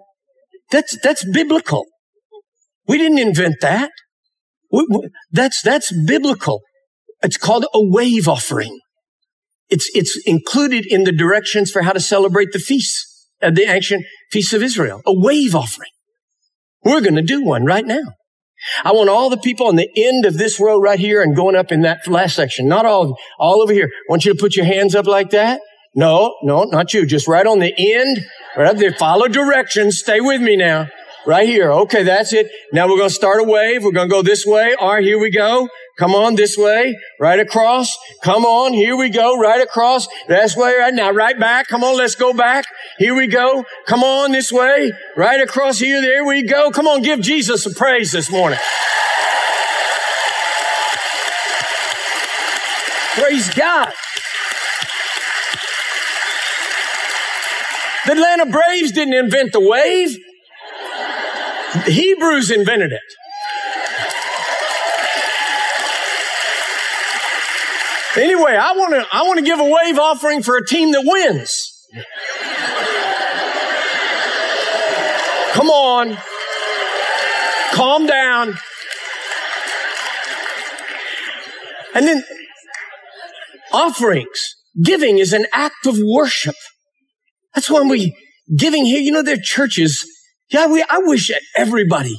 That's, 0.72 0.98
that's 1.02 1.26
biblical. 1.32 1.86
We 2.88 3.00
didn't 3.00 3.18
invent 3.18 3.56
that. 3.62 3.92
That's, 5.32 5.62
that's 5.62 5.92
biblical. 6.06 6.62
It's 7.24 7.38
called 7.38 7.66
a 7.74 7.84
wave 7.84 8.28
offering. 8.28 8.80
It's, 9.70 9.90
it's 9.96 10.22
included 10.28 10.86
in 10.86 11.06
the 11.06 11.12
directions 11.12 11.72
for 11.72 11.82
how 11.82 11.94
to 11.94 12.00
celebrate 12.00 12.52
the 12.52 12.60
feasts, 12.60 13.28
uh, 13.42 13.50
the 13.50 13.64
ancient 13.64 14.06
feasts 14.32 14.54
of 14.54 14.62
Israel. 14.62 15.02
A 15.08 15.18
wave 15.18 15.56
offering. 15.56 15.90
We're 16.84 17.02
going 17.02 17.16
to 17.16 17.24
do 17.24 17.44
one 17.44 17.66
right 17.66 17.86
now. 17.86 18.04
I 18.84 18.92
want 18.92 19.10
all 19.10 19.30
the 19.30 19.38
people 19.38 19.68
on 19.68 19.76
the 19.76 19.90
end 19.96 20.26
of 20.26 20.38
this 20.38 20.60
row 20.60 20.80
right 20.80 21.00
here 21.00 21.22
and 21.22 21.36
going 21.36 21.56
up 21.56 21.72
in 21.72 21.82
that 21.82 22.08
last 22.08 22.36
section. 22.36 22.68
Not 22.68 22.86
all, 22.86 23.18
all 23.40 23.62
over 23.62 23.74
here. 23.74 23.90
I 23.92 24.12
want 24.12 24.26
you 24.26 24.34
to 24.34 24.40
put 24.40 24.56
your 24.56 24.66
hands 24.66 24.96
up 24.96 25.06
like 25.06 25.32
that. 25.32 25.62
No, 25.94 26.36
no, 26.44 26.64
not 26.64 26.94
you. 26.94 27.06
Just 27.06 27.28
right 27.28 27.48
on 27.48 27.60
the 27.60 27.74
end, 27.78 28.26
right 28.58 28.68
up 28.68 28.78
there. 28.78 28.92
Follow 28.92 29.28
directions. 29.28 30.00
Stay 30.00 30.20
with 30.20 30.42
me 30.42 30.58
now. 30.58 30.88
Right 31.26 31.48
here. 31.48 31.72
Okay, 31.72 32.04
that's 32.04 32.34
it. 32.34 32.52
Now 32.72 32.88
we're 32.88 32.98
going 32.98 33.10
to 33.10 33.16
start 33.16 33.40
a 33.40 33.44
wave. 33.44 33.84
We're 33.84 33.92
going 33.92 34.10
to 34.10 34.14
go 34.14 34.22
this 34.22 34.46
way. 34.46 34.76
All 34.76 34.94
right, 34.94 35.04
here 35.04 35.18
we 35.18 35.32
go. 35.32 35.68
Come 35.98 36.14
on 36.14 36.36
this 36.36 36.58
way. 36.58 36.98
Right 37.20 37.40
across. 37.40 37.98
Come 38.22 38.46
on. 38.46 38.74
Here 38.74 38.98
we 38.98 39.10
go. 39.10 39.40
Right 39.40 39.62
across. 39.62 40.08
That's 40.28 40.56
way. 40.56 40.76
Right 40.78 40.94
now. 40.94 41.12
Right 41.12 41.40
back. 41.40 41.68
Come 41.68 41.84
on. 41.84 41.98
Let's 41.98 42.16
go 42.16 42.34
back. 42.34 42.66
Here 42.98 43.16
we 43.16 43.28
go. 43.28 43.64
Come 43.88 44.04
on 44.04 44.32
this 44.32 44.52
way. 44.52 44.92
Right 45.16 45.40
across 45.40 45.80
here. 45.80 46.02
There 46.02 46.26
we 46.26 46.44
go. 46.44 46.72
Come 46.72 46.88
on. 46.88 47.02
Give 47.02 47.22
Jesus 47.22 47.64
some 47.64 47.74
praise 47.74 48.12
this 48.12 48.30
morning. 48.30 48.60
Praise 53.14 53.50
God. 53.54 53.94
The 58.06 58.12
Atlanta 58.12 58.46
Braves 58.48 58.92
didn't 58.92 59.14
invent 59.14 59.54
the 59.54 59.62
wave. 59.62 60.18
The 61.86 61.92
Hebrews 61.92 62.52
invented 62.52 62.92
it. 62.92 63.02
Anyway, 68.18 68.56
I 68.56 68.72
want 68.74 68.94
to 68.94 69.06
I 69.12 69.24
want 69.24 69.40
to 69.40 69.46
give 69.46 69.60
a 69.60 69.64
wave 69.64 70.00
offering 70.00 70.42
for 70.42 70.56
a 70.56 70.66
team 70.66 70.92
that 70.94 71.02
wins. 71.04 71.72
Come 75.54 75.70
on. 75.70 76.18
Calm 77.74 78.06
down. 78.06 78.58
And 81.94 82.08
then 82.08 82.24
offerings. 83.74 84.56
Giving 84.82 85.18
is 85.18 85.34
an 85.34 85.46
act 85.54 85.86
of 85.86 85.98
worship. 85.98 86.56
That's 87.54 87.70
when 87.70 87.88
we 87.88 88.16
giving 88.58 88.86
here. 88.86 89.00
You 89.00 89.12
know, 89.12 89.24
there 89.24 89.36
are 89.36 89.42
churches. 89.42 90.06
Yeah, 90.50 90.68
we, 90.68 90.84
I 90.90 91.00
wish 91.00 91.30
that 91.30 91.42
everybody, 91.56 92.18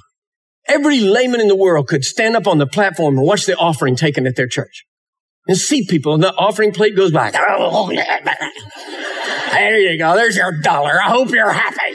every 0.67 1.01
layman 1.01 1.41
in 1.41 1.49
the 1.49 1.57
world 1.57 1.89
could 1.89 2.05
stand 2.05 2.37
up 2.37 2.47
on 2.47 2.59
the 2.59 2.67
platform 2.67 3.17
and 3.19 3.27
watch 3.27 3.47
the 3.47 3.57
offering 3.57 3.97
taken 3.97 4.27
at 4.27 4.37
their 4.37 4.49
church 4.49 4.85
and 5.49 5.57
see 5.57 5.85
people 5.87 6.15
and 6.15 6.23
the 6.23 6.35
offering 6.35 6.73
plate 6.73 6.97
goes 6.97 7.13
by. 7.13 7.31
There 9.53 9.79
you 9.79 9.99
go. 9.99 10.15
There's 10.17 10.37
your 10.37 10.61
dollar. 10.61 11.01
I 11.01 11.09
hope 11.09 11.31
you're 11.31 11.53
happy. 11.53 11.95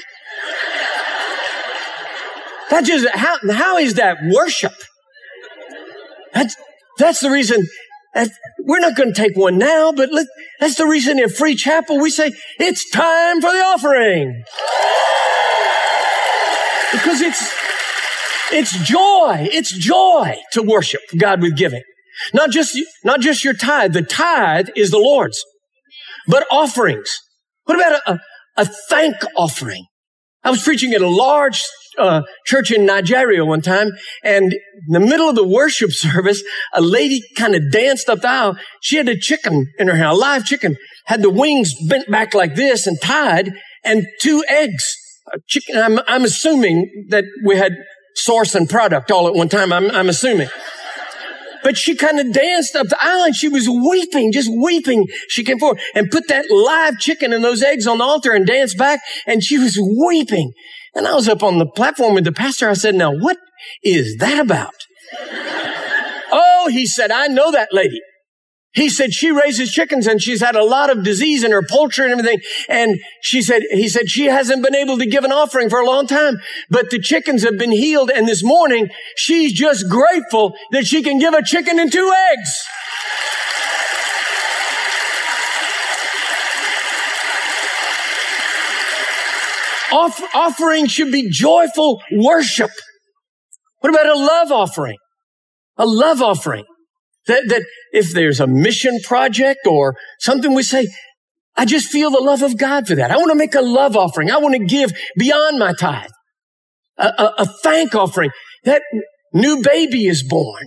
That 2.69 2.85
just, 2.85 3.07
how, 3.13 3.37
how 3.51 3.77
is 3.77 3.95
that 3.95 4.17
worship? 4.31 4.73
That's, 6.33 6.55
that's 6.97 7.19
the 7.19 7.29
reason 7.29 7.67
That, 8.13 8.29
we're 8.59 8.79
not 8.79 8.95
going 8.95 9.13
to 9.13 9.21
take 9.21 9.35
one 9.37 9.57
now, 9.57 9.91
but 9.91 10.11
let, 10.11 10.27
that's 10.59 10.75
the 10.75 10.85
reason 10.85 11.19
in 11.19 11.29
Free 11.29 11.55
Chapel 11.55 11.99
we 11.99 12.09
say 12.09 12.33
it's 12.59 12.89
time 12.89 13.41
for 13.41 13.51
the 13.51 13.59
offering. 13.59 14.43
Because 16.91 17.21
it's, 17.21 17.53
it's 18.51 18.77
joy. 18.85 19.47
It's 19.51 19.71
joy 19.71 20.37
to 20.53 20.61
worship 20.61 21.01
God 21.17 21.41
with 21.41 21.55
giving. 21.55 21.83
Not 22.33 22.51
just, 22.51 22.77
not 23.03 23.19
just 23.19 23.43
your 23.43 23.53
tithe. 23.53 23.93
The 23.93 24.01
tithe 24.01 24.69
is 24.75 24.91
the 24.91 24.99
Lord's, 24.99 25.43
but 26.27 26.45
offerings. 26.51 27.19
What 27.65 27.77
about 27.77 28.01
a, 28.07 28.19
a, 28.57 28.65
thank 28.89 29.15
offering? 29.35 29.85
I 30.43 30.49
was 30.49 30.63
preaching 30.63 30.93
at 30.93 31.01
a 31.01 31.07
large 31.07 31.63
uh, 31.99 32.21
church 32.45 32.71
in 32.71 32.85
Nigeria 32.85 33.45
one 33.45 33.61
time, 33.61 33.91
and 34.23 34.53
in 34.53 34.59
the 34.89 34.99
middle 34.99 35.29
of 35.29 35.35
the 35.35 35.47
worship 35.47 35.91
service, 35.91 36.43
a 36.73 36.81
lady 36.81 37.21
kind 37.37 37.55
of 37.55 37.71
danced 37.71 38.09
up 38.09 38.21
the 38.21 38.29
aisle. 38.29 38.57
She 38.81 38.97
had 38.97 39.07
a 39.09 39.17
chicken 39.17 39.67
in 39.77 39.87
her 39.87 39.95
hand, 39.95 40.09
a 40.09 40.13
live 40.13 40.45
chicken, 40.45 40.77
had 41.05 41.21
the 41.21 41.29
wings 41.29 41.73
bent 41.87 42.09
back 42.09 42.33
like 42.33 42.55
this 42.55 42.87
and 42.87 42.99
tied, 43.01 43.51
and 43.83 44.05
two 44.19 44.43
eggs. 44.47 44.95
A 45.33 45.37
chicken. 45.47 45.77
I'm, 45.77 45.99
I'm 46.07 46.23
assuming 46.23 47.05
that 47.09 47.25
we 47.45 47.55
had 47.55 47.73
source 48.15 48.55
and 48.55 48.69
product 48.69 49.11
all 49.11 49.27
at 49.27 49.33
one 49.33 49.49
time. 49.49 49.71
I'm, 49.71 49.89
I'm 49.91 50.09
assuming. 50.09 50.49
But 51.63 51.77
she 51.77 51.95
kind 51.95 52.19
of 52.19 52.33
danced 52.33 52.75
up 52.75 52.87
the 52.87 52.97
aisle 53.01 53.31
she 53.31 53.49
was 53.49 53.69
weeping, 53.69 54.31
just 54.31 54.49
weeping. 54.51 55.07
She 55.27 55.43
came 55.43 55.59
forward 55.59 55.79
and 55.95 56.09
put 56.09 56.27
that 56.27 56.45
live 56.49 56.99
chicken 56.99 57.33
and 57.33 57.43
those 57.43 57.63
eggs 57.63 57.87
on 57.87 57.99
the 57.99 58.03
altar 58.03 58.31
and 58.31 58.45
danced 58.45 58.77
back 58.77 58.99
and 59.25 59.43
she 59.43 59.57
was 59.57 59.79
weeping. 59.79 60.53
And 60.93 61.07
I 61.07 61.13
was 61.13 61.27
up 61.29 61.43
on 61.43 61.57
the 61.57 61.65
platform 61.65 62.15
with 62.15 62.25
the 62.25 62.31
pastor. 62.31 62.69
I 62.69 62.73
said, 62.73 62.95
now 62.95 63.11
what 63.13 63.37
is 63.83 64.17
that 64.17 64.39
about? 64.39 64.73
oh, 66.31 66.69
he 66.71 66.85
said, 66.85 67.11
I 67.11 67.27
know 67.27 67.51
that 67.51 67.69
lady. 67.73 68.01
He 68.73 68.87
said 68.87 69.11
she 69.11 69.31
raises 69.31 69.69
chickens 69.71 70.07
and 70.07 70.21
she's 70.21 70.41
had 70.41 70.55
a 70.55 70.63
lot 70.63 70.89
of 70.89 71.03
disease 71.03 71.43
in 71.43 71.51
her 71.51 71.61
poultry 71.61 72.05
and 72.05 72.19
everything. 72.19 72.39
And 72.69 72.99
she 73.21 73.41
said, 73.41 73.63
he 73.71 73.89
said 73.89 74.09
she 74.09 74.27
hasn't 74.27 74.63
been 74.63 74.75
able 74.75 74.97
to 74.97 75.05
give 75.05 75.25
an 75.25 75.31
offering 75.31 75.69
for 75.69 75.81
a 75.81 75.85
long 75.85 76.07
time, 76.07 76.37
but 76.69 76.89
the 76.89 76.99
chickens 76.99 77.43
have 77.43 77.57
been 77.57 77.71
healed. 77.71 78.09
And 78.09 78.27
this 78.27 78.43
morning 78.43 78.89
she's 79.17 79.51
just 79.51 79.89
grateful 79.89 80.53
that 80.71 80.85
she 80.85 81.03
can 81.03 81.19
give 81.19 81.33
a 81.33 81.43
chicken 81.43 81.79
and 81.79 81.91
two 81.91 82.13
eggs. 82.31 82.63
Off- 89.91 90.23
offering 90.33 90.87
should 90.87 91.11
be 91.11 91.29
joyful 91.29 92.01
worship. 92.13 92.71
What 93.79 93.89
about 93.89 94.07
a 94.07 94.17
love 94.17 94.51
offering? 94.51 94.97
A 95.77 95.85
love 95.85 96.21
offering. 96.21 96.63
That, 97.27 97.43
that 97.49 97.63
if 97.91 98.13
there's 98.13 98.39
a 98.39 98.47
mission 98.47 98.99
project 99.03 99.67
or 99.67 99.95
something 100.19 100.53
we 100.53 100.63
say, 100.63 100.87
I 101.55 101.65
just 101.65 101.91
feel 101.91 102.09
the 102.09 102.21
love 102.21 102.41
of 102.41 102.57
God 102.57 102.87
for 102.87 102.95
that. 102.95 103.11
I 103.11 103.17
want 103.17 103.29
to 103.29 103.35
make 103.35 103.55
a 103.55 103.61
love 103.61 103.95
offering. 103.95 104.31
I 104.31 104.37
want 104.37 104.55
to 104.55 104.65
give 104.65 104.91
beyond 105.17 105.59
my 105.59 105.73
tithe. 105.73 106.09
A, 106.97 107.07
a, 107.07 107.33
a 107.39 107.45
thank 107.45 107.93
offering. 107.93 108.31
That 108.63 108.81
new 109.33 109.61
baby 109.61 110.07
is 110.07 110.23
born. 110.23 110.63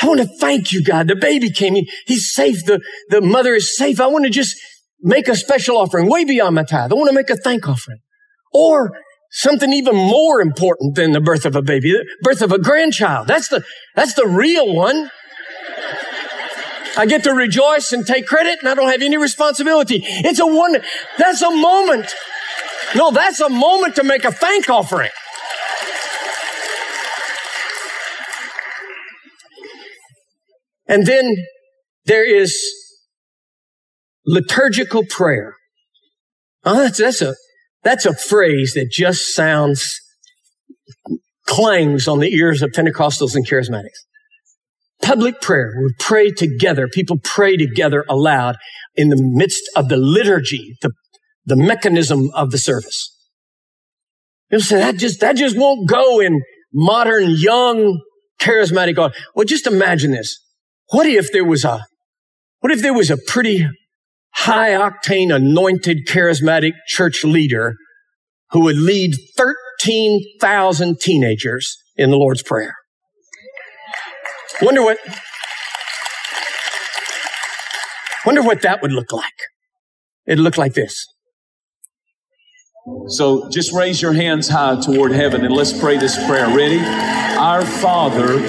I 0.00 0.06
want 0.06 0.20
to 0.20 0.26
thank 0.38 0.72
you, 0.72 0.84
God. 0.84 1.08
The 1.08 1.16
baby 1.16 1.50
came. 1.50 1.74
He, 1.74 1.90
he's 2.06 2.32
safe. 2.32 2.64
The, 2.64 2.80
the 3.08 3.20
mother 3.20 3.54
is 3.54 3.76
safe. 3.76 4.00
I 4.00 4.06
want 4.06 4.24
to 4.24 4.30
just 4.30 4.56
make 5.00 5.28
a 5.28 5.34
special 5.34 5.76
offering 5.76 6.08
way 6.08 6.24
beyond 6.24 6.54
my 6.54 6.64
tithe. 6.64 6.92
I 6.92 6.94
want 6.94 7.08
to 7.08 7.14
make 7.14 7.30
a 7.30 7.36
thank 7.36 7.68
offering. 7.68 7.98
Or 8.52 8.92
something 9.30 9.72
even 9.72 9.94
more 9.94 10.40
important 10.40 10.94
than 10.94 11.12
the 11.12 11.20
birth 11.20 11.44
of 11.44 11.56
a 11.56 11.62
baby, 11.62 11.92
the 11.92 12.04
birth 12.22 12.42
of 12.42 12.52
a 12.52 12.58
grandchild. 12.58 13.26
That's 13.26 13.48
the, 13.48 13.64
that's 13.94 14.14
the 14.14 14.26
real 14.26 14.74
one. 14.74 15.10
I 16.98 17.06
get 17.06 17.22
to 17.24 17.32
rejoice 17.32 17.92
and 17.92 18.04
take 18.04 18.26
credit 18.26 18.58
and 18.58 18.68
I 18.68 18.74
don't 18.74 18.90
have 18.90 19.02
any 19.02 19.16
responsibility. 19.16 20.02
It's 20.04 20.40
a 20.40 20.46
one, 20.46 20.78
that's 21.16 21.40
a 21.42 21.50
moment. 21.50 22.12
No, 22.96 23.12
that's 23.12 23.38
a 23.38 23.48
moment 23.48 23.94
to 23.96 24.04
make 24.04 24.24
a 24.24 24.32
thank 24.32 24.68
offering. 24.68 25.10
And 30.88 31.06
then 31.06 31.36
there 32.06 32.26
is 32.26 32.58
liturgical 34.26 35.04
prayer. 35.08 35.54
Oh, 36.64 36.80
that's, 36.80 36.98
that's 36.98 37.22
a, 37.22 37.36
that's 37.84 38.06
a 38.06 38.14
phrase 38.14 38.72
that 38.74 38.90
just 38.90 39.34
sounds, 39.34 40.00
clangs 41.46 42.08
on 42.08 42.18
the 42.18 42.34
ears 42.34 42.60
of 42.60 42.70
Pentecostals 42.70 43.34
and 43.34 43.46
charismatics. 43.46 44.07
Public 45.02 45.40
prayer. 45.40 45.72
We 45.80 45.92
pray 45.98 46.30
together. 46.30 46.88
People 46.88 47.18
pray 47.22 47.56
together 47.56 48.04
aloud 48.08 48.56
in 48.96 49.08
the 49.08 49.16
midst 49.20 49.62
of 49.76 49.88
the 49.88 49.96
liturgy, 49.96 50.76
the, 50.82 50.90
the 51.46 51.56
mechanism 51.56 52.30
of 52.34 52.50
the 52.50 52.58
service. 52.58 53.14
People 54.50 54.64
say 54.64 54.78
that 54.78 54.96
just, 54.96 55.20
that 55.20 55.36
just 55.36 55.56
won't 55.56 55.88
go 55.88 56.20
in 56.20 56.40
modern, 56.72 57.30
young, 57.30 58.00
charismatic. 58.40 58.96
God. 58.96 59.14
Well, 59.34 59.44
just 59.44 59.66
imagine 59.66 60.12
this. 60.12 60.38
What 60.90 61.06
if 61.06 61.32
there 61.32 61.44
was 61.44 61.64
a, 61.64 61.84
what 62.60 62.72
if 62.72 62.82
there 62.82 62.94
was 62.94 63.10
a 63.10 63.16
pretty 63.16 63.66
high 64.34 64.70
octane, 64.70 65.34
anointed, 65.34 66.06
charismatic 66.08 66.72
church 66.86 67.24
leader 67.24 67.74
who 68.50 68.60
would 68.60 68.76
lead 68.76 69.12
13,000 69.36 71.00
teenagers 71.00 71.76
in 71.96 72.10
the 72.10 72.16
Lord's 72.16 72.42
Prayer. 72.42 72.74
Wonder 74.60 74.82
what, 74.82 74.98
wonder 78.26 78.42
what 78.42 78.60
that 78.62 78.82
would 78.82 78.90
look 78.90 79.12
like. 79.12 79.24
It'd 80.26 80.40
look 80.40 80.58
like 80.58 80.74
this. 80.74 81.06
So 83.06 83.48
just 83.50 83.72
raise 83.72 84.02
your 84.02 84.14
hands 84.14 84.48
high 84.48 84.80
toward 84.80 85.12
heaven 85.12 85.44
and 85.44 85.54
let's 85.54 85.78
pray 85.78 85.96
this 85.96 86.16
prayer. 86.26 86.48
Ready? 86.48 86.80
Our 86.80 87.64
Father, 87.64 88.40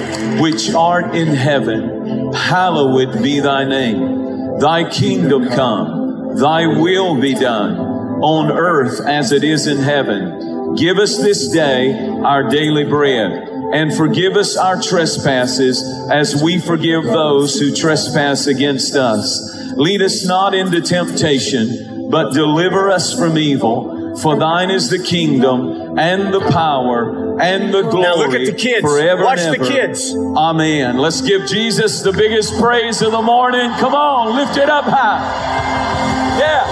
which 0.42 0.74
art 0.74 1.14
in 1.14 1.28
heaven, 1.28 2.32
hallowed 2.32 3.22
be 3.22 3.38
thy 3.38 3.64
name. 3.64 4.58
Thy 4.58 4.90
kingdom 4.90 5.48
come, 5.48 6.36
thy 6.36 6.66
will 6.66 7.20
be 7.20 7.34
done 7.34 7.78
on 7.78 8.50
earth 8.50 9.00
as 9.06 9.30
it 9.30 9.44
is 9.44 9.68
in 9.68 9.78
heaven. 9.78 10.74
Give 10.74 10.98
us 10.98 11.18
this 11.18 11.48
day 11.48 11.92
our 12.24 12.48
daily 12.48 12.84
bread 12.84 13.49
and 13.72 13.94
forgive 13.94 14.36
us 14.36 14.56
our 14.56 14.80
trespasses 14.80 15.82
as 16.10 16.42
we 16.42 16.58
forgive 16.58 17.04
those 17.04 17.58
who 17.58 17.74
trespass 17.74 18.46
against 18.46 18.96
us. 18.96 19.56
Lead 19.76 20.02
us 20.02 20.24
not 20.26 20.54
into 20.54 20.80
temptation, 20.80 22.10
but 22.10 22.32
deliver 22.32 22.90
us 22.90 23.16
from 23.16 23.38
evil. 23.38 24.16
For 24.20 24.36
thine 24.36 24.70
is 24.70 24.90
the 24.90 24.98
kingdom 24.98 25.98
and 25.98 26.34
the 26.34 26.40
power 26.50 27.40
and 27.40 27.72
the 27.72 27.82
glory. 27.82 28.02
Now 28.02 28.16
look 28.16 28.34
at 28.34 28.44
the 28.44 28.52
kids. 28.52 28.80
Forever 28.80 29.24
Watch 29.24 29.38
and 29.38 29.54
the 29.60 29.66
kids. 29.66 30.14
Amen. 30.14 30.98
Let's 30.98 31.20
give 31.20 31.46
Jesus 31.46 32.02
the 32.02 32.12
biggest 32.12 32.58
praise 32.58 33.02
of 33.02 33.12
the 33.12 33.22
morning. 33.22 33.70
Come 33.78 33.94
on, 33.94 34.36
lift 34.36 34.56
it 34.56 34.68
up 34.68 34.84
high. 34.84 36.38
Yeah. 36.38 36.66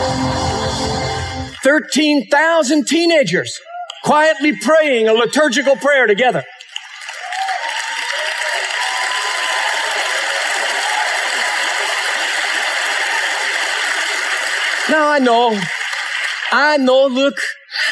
13,000 1.63 2.87
teenagers 2.87 3.61
quietly 4.05 4.57
praying 4.57 5.09
a 5.09 5.13
liturgical 5.13 5.77
prayer 5.77 6.07
together. 6.07 6.43
Now 14.91 15.09
I 15.11 15.19
know, 15.19 15.61
I 16.51 16.77
know, 16.79 17.07
look, 17.07 17.39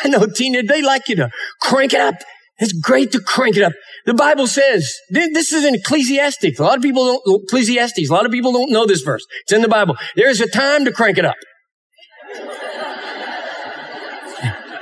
I 0.02 0.08
know 0.08 0.26
Tina, 0.26 0.62
they 0.62 0.82
like 0.82 1.08
you 1.08 1.16
to 1.16 1.30
crank 1.60 1.92
it 1.92 2.00
up. 2.00 2.14
It's 2.58 2.72
great 2.72 3.12
to 3.12 3.20
crank 3.20 3.56
it 3.56 3.62
up. 3.62 3.72
The 4.06 4.14
Bible 4.14 4.46
says, 4.46 4.90
this 5.10 5.52
is 5.52 5.64
in 5.64 5.74
Ecclesiastes. 5.74 6.58
A 6.58 6.62
lot 6.62 6.76
of 6.76 6.82
people 6.82 7.20
don't, 7.26 7.44
Ecclesiastes, 7.44 8.08
a 8.08 8.12
lot 8.12 8.24
of 8.24 8.32
people 8.32 8.52
don't 8.52 8.70
know 8.70 8.86
this 8.86 9.02
verse. 9.02 9.24
It's 9.42 9.52
in 9.52 9.60
the 9.60 9.68
Bible. 9.68 9.96
There 10.14 10.30
is 10.30 10.40
a 10.40 10.48
time 10.48 10.84
to 10.86 10.92
crank 10.92 11.18
it 11.18 11.24
up. 11.24 11.36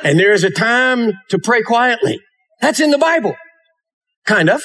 And 0.05 0.21
there 0.21 0.35
is 0.35 0.45
a 0.45 0.51
time 0.51 1.15
to 1.31 1.39
pray 1.39 1.63
quietly. 1.63 2.21
That's 2.61 2.79
in 2.79 2.91
the 2.91 2.99
Bible. 2.99 3.35
Kind 4.27 4.51
of. 4.51 4.63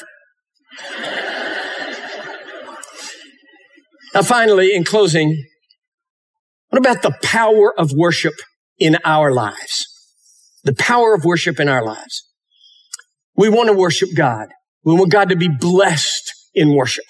now, 4.14 4.22
finally, 4.22 4.76
in 4.76 4.84
closing, 4.84 5.46
what 6.70 6.80
about 6.80 7.02
the 7.02 7.16
power 7.24 7.74
of 7.78 7.92
worship 7.94 8.36
in 8.78 8.98
our 9.04 9.32
lives? 9.32 9.88
The 10.64 10.76
power 10.76 11.14
of 11.16 11.26
worship 11.26 11.60
in 11.60 11.68
our 11.68 11.84
lives. 11.84 12.24
We 13.36 13.50
want 13.50 13.68
to 13.68 13.74
worship 13.74 14.10
God. 14.16 14.48
We 14.84 14.94
want 14.94 15.12
God 15.12 15.30
to 15.30 15.36
be 15.36 15.50
blessed 15.50 16.32
in 16.54 16.76
worship. 16.76 17.06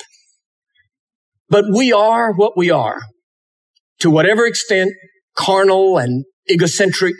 But 1.49 1.65
we 1.73 1.91
are 1.91 2.33
what 2.33 2.55
we 2.55 2.69
are 2.69 3.01
to 3.99 4.09
whatever 4.09 4.45
extent 4.45 4.91
carnal 5.35 5.97
and 5.97 6.25
egocentric 6.49 7.15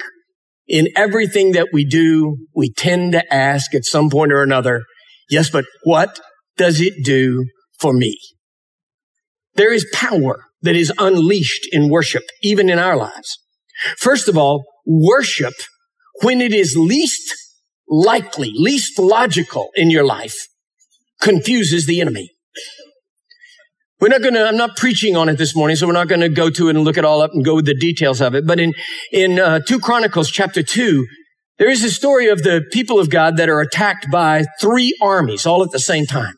in 0.67 0.88
everything 0.95 1.54
that 1.54 1.69
we 1.73 1.84
do, 1.84 2.38
we 2.56 2.71
tend 2.71 3.13
to 3.13 3.34
ask 3.34 3.73
at 3.73 3.86
some 3.86 4.10
point 4.10 4.32
or 4.32 4.43
another, 4.43 4.84
yes, 5.30 5.49
but 5.49 5.65
what 5.84 6.19
does 6.58 6.80
it 6.80 7.04
do 7.04 7.45
for 7.80 7.91
me? 7.91 8.17
There 9.56 9.73
is 9.73 9.89
power 9.91 10.45
that 10.61 10.75
is 10.75 10.91
unleashed 10.97 11.67
in 11.71 11.89
worship, 11.89 12.23
even 12.41 12.69
in 12.69 12.79
our 12.79 12.97
lives. 12.97 13.39
First 13.97 14.27
of 14.27 14.37
all, 14.37 14.65
worship, 14.85 15.53
when 16.21 16.41
it 16.41 16.53
is 16.53 16.75
least 16.75 17.33
likely, 17.87 18.51
least 18.53 18.99
logical 18.99 19.69
in 19.75 19.89
your 19.89 20.05
life, 20.05 20.35
confuses 21.21 21.85
the 21.85 22.01
enemy. 22.01 22.29
We're 23.99 24.09
not 24.09 24.21
going 24.21 24.35
to, 24.35 24.47
I'm 24.47 24.57
not 24.57 24.77
preaching 24.77 25.17
on 25.17 25.27
it 25.27 25.37
this 25.37 25.55
morning, 25.55 25.75
so 25.75 25.85
we're 25.85 25.93
not 25.93 26.07
going 26.07 26.21
to 26.21 26.29
go 26.29 26.49
to 26.49 26.69
it 26.69 26.75
and 26.75 26.85
look 26.85 26.97
it 26.97 27.03
all 27.03 27.21
up 27.21 27.31
and 27.33 27.43
go 27.43 27.55
with 27.55 27.65
the 27.65 27.75
details 27.75 28.21
of 28.21 28.33
it. 28.33 28.47
But 28.47 28.59
in, 28.59 28.73
in 29.11 29.39
uh, 29.39 29.59
2 29.59 29.79
Chronicles 29.79 30.29
chapter 30.29 30.63
2, 30.63 31.05
there 31.57 31.69
is 31.69 31.83
a 31.83 31.91
story 31.91 32.29
of 32.29 32.43
the 32.43 32.63
people 32.71 32.99
of 32.99 33.09
God 33.09 33.35
that 33.35 33.49
are 33.49 33.59
attacked 33.59 34.09
by 34.09 34.45
three 34.61 34.97
armies 35.01 35.45
all 35.45 35.63
at 35.63 35.71
the 35.71 35.79
same 35.79 36.05
time. 36.05 36.35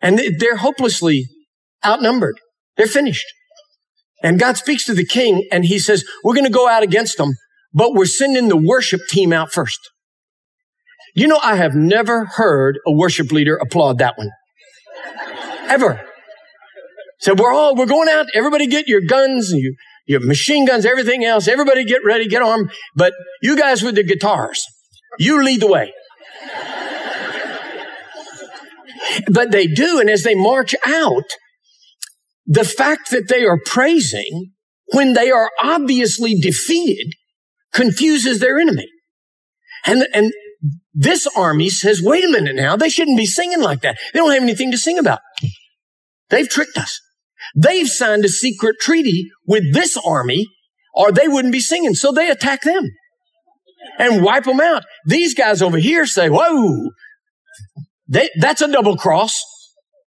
And 0.00 0.20
they're 0.38 0.56
hopelessly 0.56 1.26
outnumbered. 1.84 2.40
They're 2.80 2.86
finished. 2.86 3.26
And 4.22 4.40
God 4.40 4.56
speaks 4.56 4.86
to 4.86 4.94
the 4.94 5.04
king 5.04 5.46
and 5.52 5.66
he 5.66 5.78
says, 5.78 6.02
we're 6.24 6.32
going 6.32 6.46
to 6.46 6.50
go 6.50 6.66
out 6.66 6.82
against 6.82 7.18
them, 7.18 7.34
but 7.74 7.92
we're 7.92 8.06
sending 8.06 8.48
the 8.48 8.56
worship 8.56 9.02
team 9.06 9.34
out 9.34 9.52
first. 9.52 9.78
You 11.14 11.28
know, 11.28 11.38
I 11.42 11.56
have 11.56 11.74
never 11.74 12.24
heard 12.24 12.78
a 12.86 12.92
worship 12.92 13.32
leader 13.32 13.56
applaud 13.56 13.98
that 13.98 14.16
one. 14.16 14.30
Ever. 15.68 16.00
So 17.18 17.34
we're 17.34 17.52
all, 17.52 17.76
we're 17.76 17.84
going 17.84 18.08
out. 18.08 18.28
Everybody 18.32 18.66
get 18.66 18.88
your 18.88 19.02
guns, 19.02 19.52
your, 19.52 19.72
your 20.06 20.20
machine 20.20 20.64
guns, 20.64 20.86
everything 20.86 21.22
else. 21.22 21.48
Everybody 21.48 21.84
get 21.84 22.02
ready, 22.02 22.28
get 22.28 22.40
armed. 22.40 22.70
But 22.96 23.12
you 23.42 23.58
guys 23.58 23.82
with 23.82 23.94
the 23.94 24.04
guitars, 24.04 24.64
you 25.18 25.44
lead 25.44 25.60
the 25.60 25.66
way. 25.66 25.92
but 29.30 29.50
they 29.50 29.66
do. 29.66 30.00
And 30.00 30.08
as 30.08 30.22
they 30.22 30.34
march 30.34 30.74
out, 30.86 31.24
the 32.50 32.64
fact 32.64 33.10
that 33.12 33.28
they 33.28 33.44
are 33.44 33.60
praising 33.64 34.50
when 34.92 35.12
they 35.12 35.30
are 35.30 35.50
obviously 35.62 36.34
defeated 36.34 37.14
confuses 37.72 38.40
their 38.40 38.58
enemy. 38.58 38.88
And, 39.86 40.04
and 40.12 40.32
this 40.92 41.28
army 41.36 41.70
says, 41.70 42.02
wait 42.02 42.24
a 42.24 42.28
minute 42.28 42.56
now, 42.56 42.76
they 42.76 42.88
shouldn't 42.88 43.16
be 43.16 43.24
singing 43.24 43.60
like 43.60 43.82
that. 43.82 43.98
They 44.12 44.18
don't 44.18 44.32
have 44.32 44.42
anything 44.42 44.72
to 44.72 44.78
sing 44.78 44.98
about. 44.98 45.20
They've 46.30 46.48
tricked 46.48 46.76
us. 46.76 47.00
They've 47.54 47.88
signed 47.88 48.24
a 48.24 48.28
secret 48.28 48.76
treaty 48.80 49.28
with 49.46 49.72
this 49.72 49.96
army 49.96 50.46
or 50.92 51.12
they 51.12 51.28
wouldn't 51.28 51.52
be 51.52 51.60
singing. 51.60 51.94
So 51.94 52.10
they 52.10 52.30
attack 52.30 52.62
them 52.62 52.82
and 54.00 54.24
wipe 54.24 54.44
them 54.44 54.60
out. 54.60 54.82
These 55.06 55.34
guys 55.34 55.62
over 55.62 55.78
here 55.78 56.04
say, 56.04 56.28
whoa, 56.28 56.90
they, 58.08 58.28
that's 58.40 58.60
a 58.60 58.70
double 58.70 58.96
cross. 58.96 59.40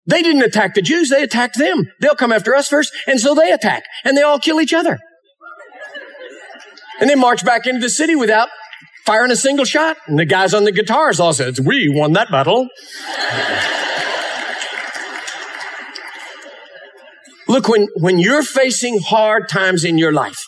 They 0.07 0.23
didn't 0.23 0.43
attack 0.43 0.75
the 0.75 0.83
Jews. 0.83 1.09
They 1.09 1.23
attacked 1.23 1.59
them. 1.59 1.91
They'll 2.01 2.15
come 2.15 2.33
after 2.33 2.55
us 2.55 2.69
first. 2.69 2.93
And 3.07 3.21
so 3.21 3.35
they 3.35 3.51
attack 3.53 3.85
and 4.05 4.17
they 4.17 4.23
all 4.23 4.39
kill 4.39 4.61
each 4.61 4.75
other. 4.75 4.99
And 7.01 7.09
they 7.11 7.15
march 7.15 7.45
back 7.45 7.67
into 7.67 7.81
the 7.81 7.91
city 7.91 8.15
without 8.15 8.49
firing 9.07 9.31
a 9.31 9.37
single 9.37 9.65
shot. 9.65 9.97
And 10.07 10.19
the 10.19 10.25
guys 10.25 10.55
on 10.55 10.65
the 10.65 10.73
guitars 10.73 11.21
all 11.21 11.33
said, 11.33 11.55
we 11.65 11.89
won 11.89 12.13
that 12.13 12.31
battle. 12.31 12.69
Look, 17.49 17.69
when, 17.69 17.89
when 17.97 18.19
you're 18.19 18.43
facing 18.43 19.01
hard 19.01 19.49
times 19.49 19.85
in 19.85 19.99
your 19.99 20.13
life, 20.13 20.43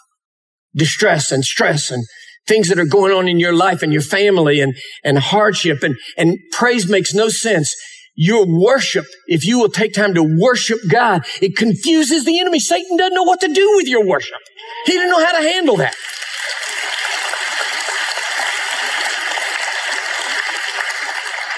distress 0.74 1.30
and 1.30 1.44
stress 1.44 1.90
and 1.90 2.04
things 2.46 2.68
that 2.68 2.78
are 2.78 2.86
going 2.86 3.12
on 3.12 3.28
in 3.28 3.38
your 3.38 3.52
life 3.52 3.82
and 3.82 3.92
your 3.92 4.02
family 4.02 4.60
and, 4.60 4.74
and 5.04 5.18
hardship 5.18 5.82
and, 5.82 5.96
and 6.16 6.38
praise 6.52 6.88
makes 6.88 7.12
no 7.12 7.28
sense. 7.28 7.74
Your 8.16 8.46
worship, 8.46 9.04
if 9.26 9.44
you 9.44 9.58
will 9.58 9.68
take 9.68 9.92
time 9.92 10.14
to 10.14 10.22
worship 10.22 10.78
God, 10.88 11.22
it 11.42 11.54
confuses 11.54 12.24
the 12.24 12.40
enemy. 12.40 12.58
Satan 12.58 12.96
doesn't 12.96 13.14
know 13.14 13.24
what 13.24 13.40
to 13.40 13.48
do 13.48 13.72
with 13.76 13.86
your 13.86 14.06
worship. 14.06 14.38
He 14.86 14.92
didn't 14.92 15.10
know 15.10 15.24
how 15.24 15.32
to 15.32 15.42
handle 15.42 15.76
that. 15.76 15.94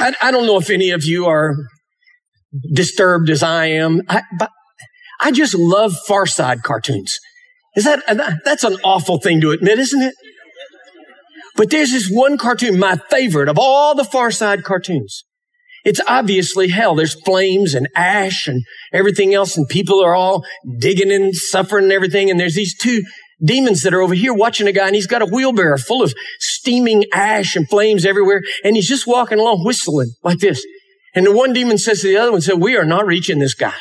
I, 0.00 0.14
I 0.20 0.30
don't 0.30 0.46
know 0.46 0.58
if 0.58 0.68
any 0.68 0.90
of 0.90 1.04
you 1.04 1.26
are 1.26 1.54
disturbed 2.72 3.30
as 3.30 3.42
I 3.42 3.66
am, 3.66 4.02
I, 4.08 4.22
but 4.38 4.50
I 5.20 5.32
just 5.32 5.54
love 5.54 5.94
Far 6.06 6.26
Side 6.26 6.62
cartoons. 6.62 7.18
Is 7.76 7.84
that, 7.84 8.02
that's 8.44 8.64
an 8.64 8.78
awful 8.82 9.20
thing 9.20 9.40
to 9.42 9.50
admit, 9.50 9.78
isn't 9.78 10.02
it? 10.02 10.14
But 11.56 11.70
there's 11.70 11.90
this 11.90 12.08
one 12.08 12.38
cartoon, 12.38 12.78
my 12.78 12.96
favorite 13.10 13.48
of 13.48 13.58
all 13.58 13.94
the 13.94 14.04
Far 14.04 14.30
Side 14.30 14.64
cartoons. 14.64 15.24
It's 15.88 16.02
obviously 16.06 16.68
hell. 16.68 16.94
There's 16.94 17.18
flames 17.22 17.74
and 17.74 17.88
ash 17.96 18.46
and 18.46 18.62
everything 18.92 19.32
else, 19.32 19.56
and 19.56 19.66
people 19.66 20.04
are 20.04 20.14
all 20.14 20.44
digging 20.78 21.10
and 21.10 21.34
suffering 21.34 21.84
and 21.84 21.92
everything. 21.94 22.30
And 22.30 22.38
there's 22.38 22.54
these 22.54 22.76
two 22.76 23.02
demons 23.42 23.80
that 23.84 23.94
are 23.94 24.02
over 24.02 24.12
here 24.12 24.34
watching 24.34 24.68
a 24.68 24.72
guy, 24.72 24.84
and 24.84 24.94
he's 24.94 25.06
got 25.06 25.22
a 25.22 25.26
wheelbarrow 25.32 25.78
full 25.78 26.02
of 26.02 26.12
steaming 26.40 27.06
ash 27.14 27.56
and 27.56 27.66
flames 27.70 28.04
everywhere, 28.04 28.42
and 28.62 28.76
he's 28.76 28.86
just 28.86 29.06
walking 29.06 29.38
along 29.38 29.64
whistling 29.64 30.12
like 30.22 30.40
this. 30.40 30.62
And 31.14 31.24
the 31.24 31.32
one 31.32 31.54
demon 31.54 31.78
says 31.78 32.02
to 32.02 32.08
the 32.08 32.18
other 32.18 32.32
one, 32.32 32.42
said, 32.42 32.60
We 32.60 32.76
are 32.76 32.84
not 32.84 33.06
reaching 33.06 33.38
this 33.38 33.54
guy. 33.54 33.72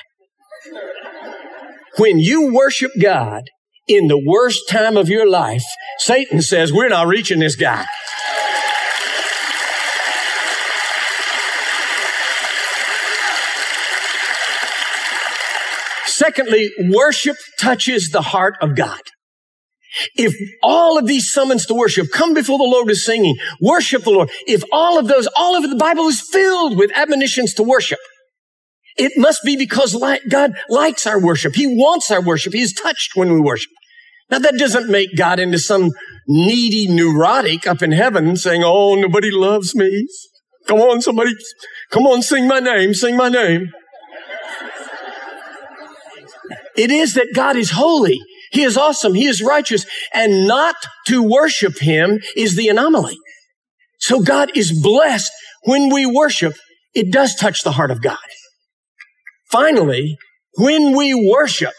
When 1.97 2.19
you 2.19 2.53
worship 2.53 2.91
God 3.01 3.49
in 3.85 4.07
the 4.07 4.23
worst 4.25 4.69
time 4.69 4.95
of 4.95 5.09
your 5.09 5.29
life, 5.29 5.65
Satan 5.99 6.41
says, 6.41 6.71
we're 6.71 6.87
not 6.87 7.07
reaching 7.07 7.39
this 7.39 7.57
guy. 7.57 7.85
Secondly, 16.17 16.71
worship 16.79 17.35
touches 17.59 18.09
the 18.09 18.23
heart 18.23 18.55
of 18.59 18.75
God. 18.75 19.01
If 20.15 20.33
all 20.63 20.97
of 20.97 21.05
these 21.05 21.31
summons 21.31 21.67
to 21.67 21.75
worship, 21.75 22.07
come 22.11 22.33
before 22.33 22.57
the 22.57 22.63
Lord 22.63 22.87
with 22.87 22.97
singing, 22.97 23.35
worship 23.61 24.03
the 24.03 24.09
Lord. 24.09 24.31
If 24.47 24.63
all 24.71 24.97
of 24.97 25.07
those, 25.07 25.27
all 25.35 25.55
of 25.55 25.69
the 25.69 25.75
Bible 25.75 26.07
is 26.07 26.27
filled 26.31 26.75
with 26.75 26.89
admonitions 26.95 27.53
to 27.53 27.63
worship. 27.63 27.99
It 28.97 29.11
must 29.15 29.43
be 29.45 29.55
because 29.55 29.95
God 30.27 30.53
likes 30.69 31.05
our 31.05 31.21
worship. 31.21 31.53
He 31.53 31.67
wants 31.67 32.09
our 32.09 32.21
worship. 32.21 32.53
He 32.53 32.61
is 32.61 32.73
touched 32.73 33.11
when 33.15 33.31
we 33.31 33.39
worship. 33.39 33.69
Now 34.31 34.39
that 34.39 34.57
doesn't 34.57 34.89
make 34.89 35.15
God 35.15 35.39
into 35.39 35.59
some 35.59 35.91
needy 36.27 36.87
neurotic 36.87 37.67
up 37.67 37.83
in 37.83 37.91
heaven 37.91 38.35
saying, 38.37 38.63
Oh, 38.65 38.95
nobody 38.95 39.29
loves 39.29 39.75
me. 39.75 40.07
Come 40.65 40.79
on, 40.79 40.99
somebody, 40.99 41.33
come 41.91 42.07
on, 42.07 42.23
sing 42.23 42.47
my 42.47 42.59
name, 42.59 42.95
sing 42.95 43.15
my 43.15 43.29
name. 43.29 43.71
It 46.77 46.91
is 46.91 47.15
that 47.15 47.33
God 47.33 47.55
is 47.55 47.71
holy. 47.71 48.19
He 48.51 48.63
is 48.63 48.77
awesome. 48.77 49.13
He 49.13 49.25
is 49.25 49.41
righteous. 49.41 49.85
And 50.13 50.47
not 50.47 50.75
to 51.07 51.23
worship 51.23 51.79
Him 51.79 52.19
is 52.35 52.55
the 52.55 52.69
anomaly. 52.69 53.17
So 53.99 54.21
God 54.21 54.51
is 54.55 54.79
blessed 54.79 55.31
when 55.63 55.91
we 55.91 56.05
worship. 56.05 56.53
It 56.93 57.11
does 57.11 57.35
touch 57.35 57.63
the 57.63 57.71
heart 57.71 57.91
of 57.91 58.01
God. 58.01 58.17
Finally, 59.51 60.17
when 60.57 60.95
we 60.95 61.13
worship, 61.13 61.73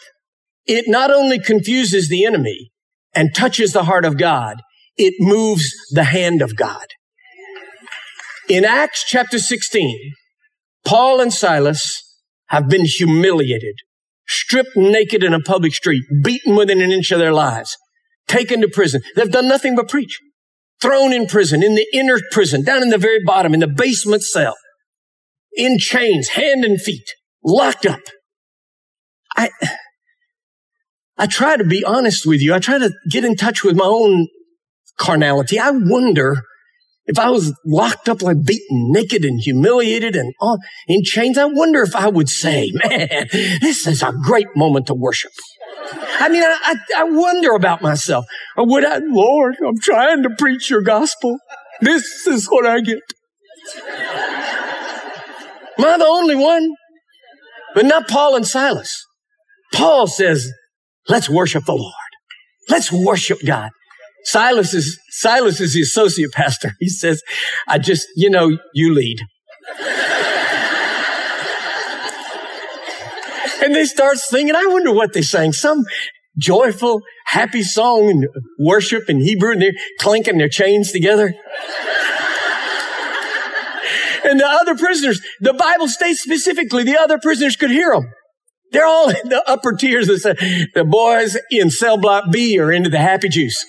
it 0.66 0.84
not 0.88 1.10
only 1.10 1.38
confuses 1.38 2.08
the 2.08 2.24
enemy 2.24 2.70
and 3.14 3.34
touches 3.34 3.72
the 3.72 3.84
heart 3.84 4.04
of 4.04 4.18
God, 4.18 4.60
it 4.96 5.14
moves 5.18 5.72
the 5.90 6.04
hand 6.04 6.42
of 6.42 6.56
God. 6.56 6.86
In 8.48 8.64
Acts 8.64 9.04
chapter 9.06 9.38
16, 9.38 10.12
Paul 10.84 11.20
and 11.20 11.32
Silas 11.32 12.02
have 12.46 12.68
been 12.68 12.84
humiliated, 12.84 13.76
stripped 14.28 14.76
naked 14.76 15.24
in 15.24 15.34
a 15.34 15.40
public 15.40 15.74
street, 15.74 16.04
beaten 16.22 16.54
within 16.54 16.80
an 16.80 16.92
inch 16.92 17.10
of 17.10 17.18
their 17.18 17.32
lives, 17.32 17.76
taken 18.26 18.60
to 18.60 18.68
prison. 18.68 19.00
They've 19.16 19.30
done 19.30 19.48
nothing 19.48 19.74
but 19.74 19.88
preach. 19.88 20.18
Thrown 20.80 21.12
in 21.12 21.26
prison, 21.26 21.62
in 21.64 21.74
the 21.74 21.86
inner 21.92 22.20
prison, 22.30 22.62
down 22.62 22.82
in 22.82 22.90
the 22.90 22.98
very 22.98 23.18
bottom, 23.24 23.52
in 23.52 23.60
the 23.60 23.66
basement 23.66 24.22
cell, 24.22 24.54
in 25.56 25.78
chains, 25.78 26.28
hand 26.28 26.64
and 26.64 26.80
feet 26.80 27.14
locked 27.42 27.84
up. 27.84 28.00
I, 29.36 29.50
I 31.16 31.26
try 31.26 31.56
to 31.56 31.64
be 31.64 31.82
honest 31.84 32.26
with 32.26 32.40
you. 32.40 32.54
I 32.54 32.60
try 32.60 32.78
to 32.78 32.92
get 33.10 33.24
in 33.24 33.34
touch 33.34 33.64
with 33.64 33.74
my 33.74 33.86
own 33.86 34.28
carnality. 34.98 35.58
I 35.58 35.70
wonder 35.72 36.42
if 37.08 37.18
I 37.18 37.30
was 37.30 37.58
locked 37.64 38.08
up 38.08 38.22
like 38.22 38.44
beaten, 38.44 38.92
naked 38.92 39.24
and 39.24 39.40
humiliated 39.40 40.14
and 40.14 40.34
on, 40.40 40.58
in 40.86 41.02
chains, 41.02 41.38
I 41.38 41.46
wonder 41.46 41.82
if 41.82 41.96
I 41.96 42.08
would 42.08 42.28
say, 42.28 42.70
man, 42.74 43.26
this 43.32 43.86
is 43.86 44.02
a 44.02 44.12
great 44.22 44.48
moment 44.54 44.86
to 44.88 44.94
worship. 44.94 45.32
I 46.20 46.28
mean, 46.28 46.42
I, 46.42 46.58
I, 46.62 46.74
I 46.98 47.04
wonder 47.04 47.52
about 47.52 47.80
myself. 47.80 48.26
Or 48.58 48.66
would 48.66 48.84
I, 48.84 48.98
Lord, 48.98 49.56
I'm 49.66 49.78
trying 49.80 50.22
to 50.24 50.30
preach 50.38 50.68
your 50.68 50.82
gospel. 50.82 51.38
This 51.80 52.26
is 52.26 52.46
what 52.46 52.66
I 52.66 52.80
get. 52.80 52.98
Am 55.78 55.84
I 55.84 55.96
the 55.96 56.06
only 56.06 56.36
one? 56.36 56.74
But 57.74 57.86
not 57.86 58.06
Paul 58.08 58.36
and 58.36 58.46
Silas. 58.46 59.06
Paul 59.72 60.06
says, 60.06 60.52
let's 61.08 61.30
worship 61.30 61.64
the 61.64 61.72
Lord. 61.72 61.94
Let's 62.68 62.92
worship 62.92 63.38
God. 63.46 63.70
Silas 64.28 64.74
is, 64.74 65.00
Silas 65.08 65.58
is 65.58 65.72
the 65.72 65.80
associate 65.80 66.32
pastor. 66.32 66.72
He 66.80 66.90
says, 66.90 67.22
I 67.66 67.78
just, 67.78 68.06
you 68.14 68.28
know, 68.28 68.58
you 68.74 68.92
lead. 68.92 69.20
and 73.62 73.74
they 73.74 73.86
start 73.86 74.18
singing. 74.18 74.54
I 74.54 74.66
wonder 74.66 74.92
what 74.92 75.14
they 75.14 75.22
sang. 75.22 75.54
Some 75.54 75.82
joyful, 76.38 77.00
happy 77.24 77.62
song 77.62 78.10
and 78.10 78.26
worship 78.58 79.08
in 79.08 79.20
Hebrew 79.20 79.52
and 79.52 79.62
they're 79.62 79.72
clinking 79.98 80.36
their 80.36 80.50
chains 80.50 80.92
together. 80.92 81.34
and 84.24 84.38
the 84.38 84.46
other 84.46 84.76
prisoners, 84.76 85.22
the 85.40 85.54
Bible 85.54 85.88
states 85.88 86.20
specifically, 86.20 86.84
the 86.84 87.00
other 87.00 87.18
prisoners 87.18 87.56
could 87.56 87.70
hear 87.70 87.94
them. 87.94 88.12
They're 88.72 88.84
all 88.84 89.08
in 89.08 89.30
the 89.30 89.42
upper 89.48 89.72
tiers 89.72 90.08
the 90.08 90.86
boys 90.86 91.38
in 91.50 91.70
cell 91.70 91.96
block 91.96 92.24
B 92.30 92.58
are 92.58 92.70
into 92.70 92.90
the 92.90 92.98
happy 92.98 93.30
juice. 93.30 93.64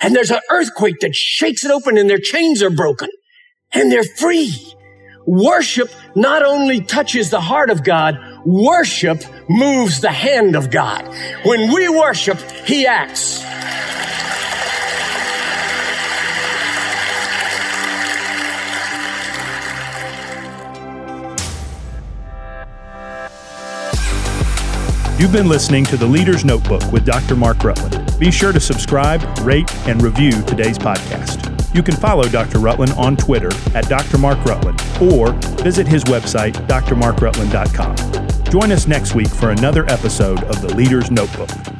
And 0.00 0.14
there's 0.14 0.30
an 0.30 0.40
earthquake 0.50 1.00
that 1.00 1.14
shakes 1.14 1.64
it 1.64 1.70
open 1.70 1.98
and 1.98 2.08
their 2.08 2.18
chains 2.18 2.62
are 2.62 2.70
broken 2.70 3.08
and 3.72 3.90
they're 3.90 4.04
free. 4.04 4.54
Worship 5.26 5.90
not 6.14 6.44
only 6.44 6.80
touches 6.80 7.30
the 7.30 7.40
heart 7.40 7.70
of 7.70 7.82
God, 7.82 8.16
worship 8.44 9.22
moves 9.48 10.00
the 10.00 10.10
hand 10.10 10.54
of 10.54 10.70
God. 10.70 11.04
When 11.44 11.72
we 11.72 11.88
worship, 11.88 12.38
He 12.64 12.86
acts. 12.86 13.44
You've 25.18 25.32
been 25.32 25.48
listening 25.48 25.84
to 25.86 25.96
The 25.96 26.04
Leader's 26.04 26.44
Notebook 26.44 26.92
with 26.92 27.06
Dr. 27.06 27.36
Mark 27.36 27.64
Rutland. 27.64 28.18
Be 28.18 28.30
sure 28.30 28.52
to 28.52 28.60
subscribe, 28.60 29.22
rate, 29.38 29.74
and 29.88 30.02
review 30.02 30.42
today's 30.42 30.78
podcast. 30.78 31.74
You 31.74 31.82
can 31.82 31.96
follow 31.96 32.24
Dr. 32.24 32.58
Rutland 32.58 32.92
on 32.92 33.16
Twitter 33.16 33.50
at 33.74 33.88
Dr. 33.88 34.18
Mark 34.18 34.44
Rutland 34.44 34.78
or 35.00 35.32
visit 35.62 35.86
his 35.86 36.04
website, 36.04 36.52
drmarkrutland.com. 36.68 38.44
Join 38.52 38.70
us 38.70 38.86
next 38.86 39.14
week 39.14 39.28
for 39.28 39.52
another 39.52 39.86
episode 39.90 40.44
of 40.44 40.60
The 40.60 40.74
Leader's 40.74 41.10
Notebook. 41.10 41.75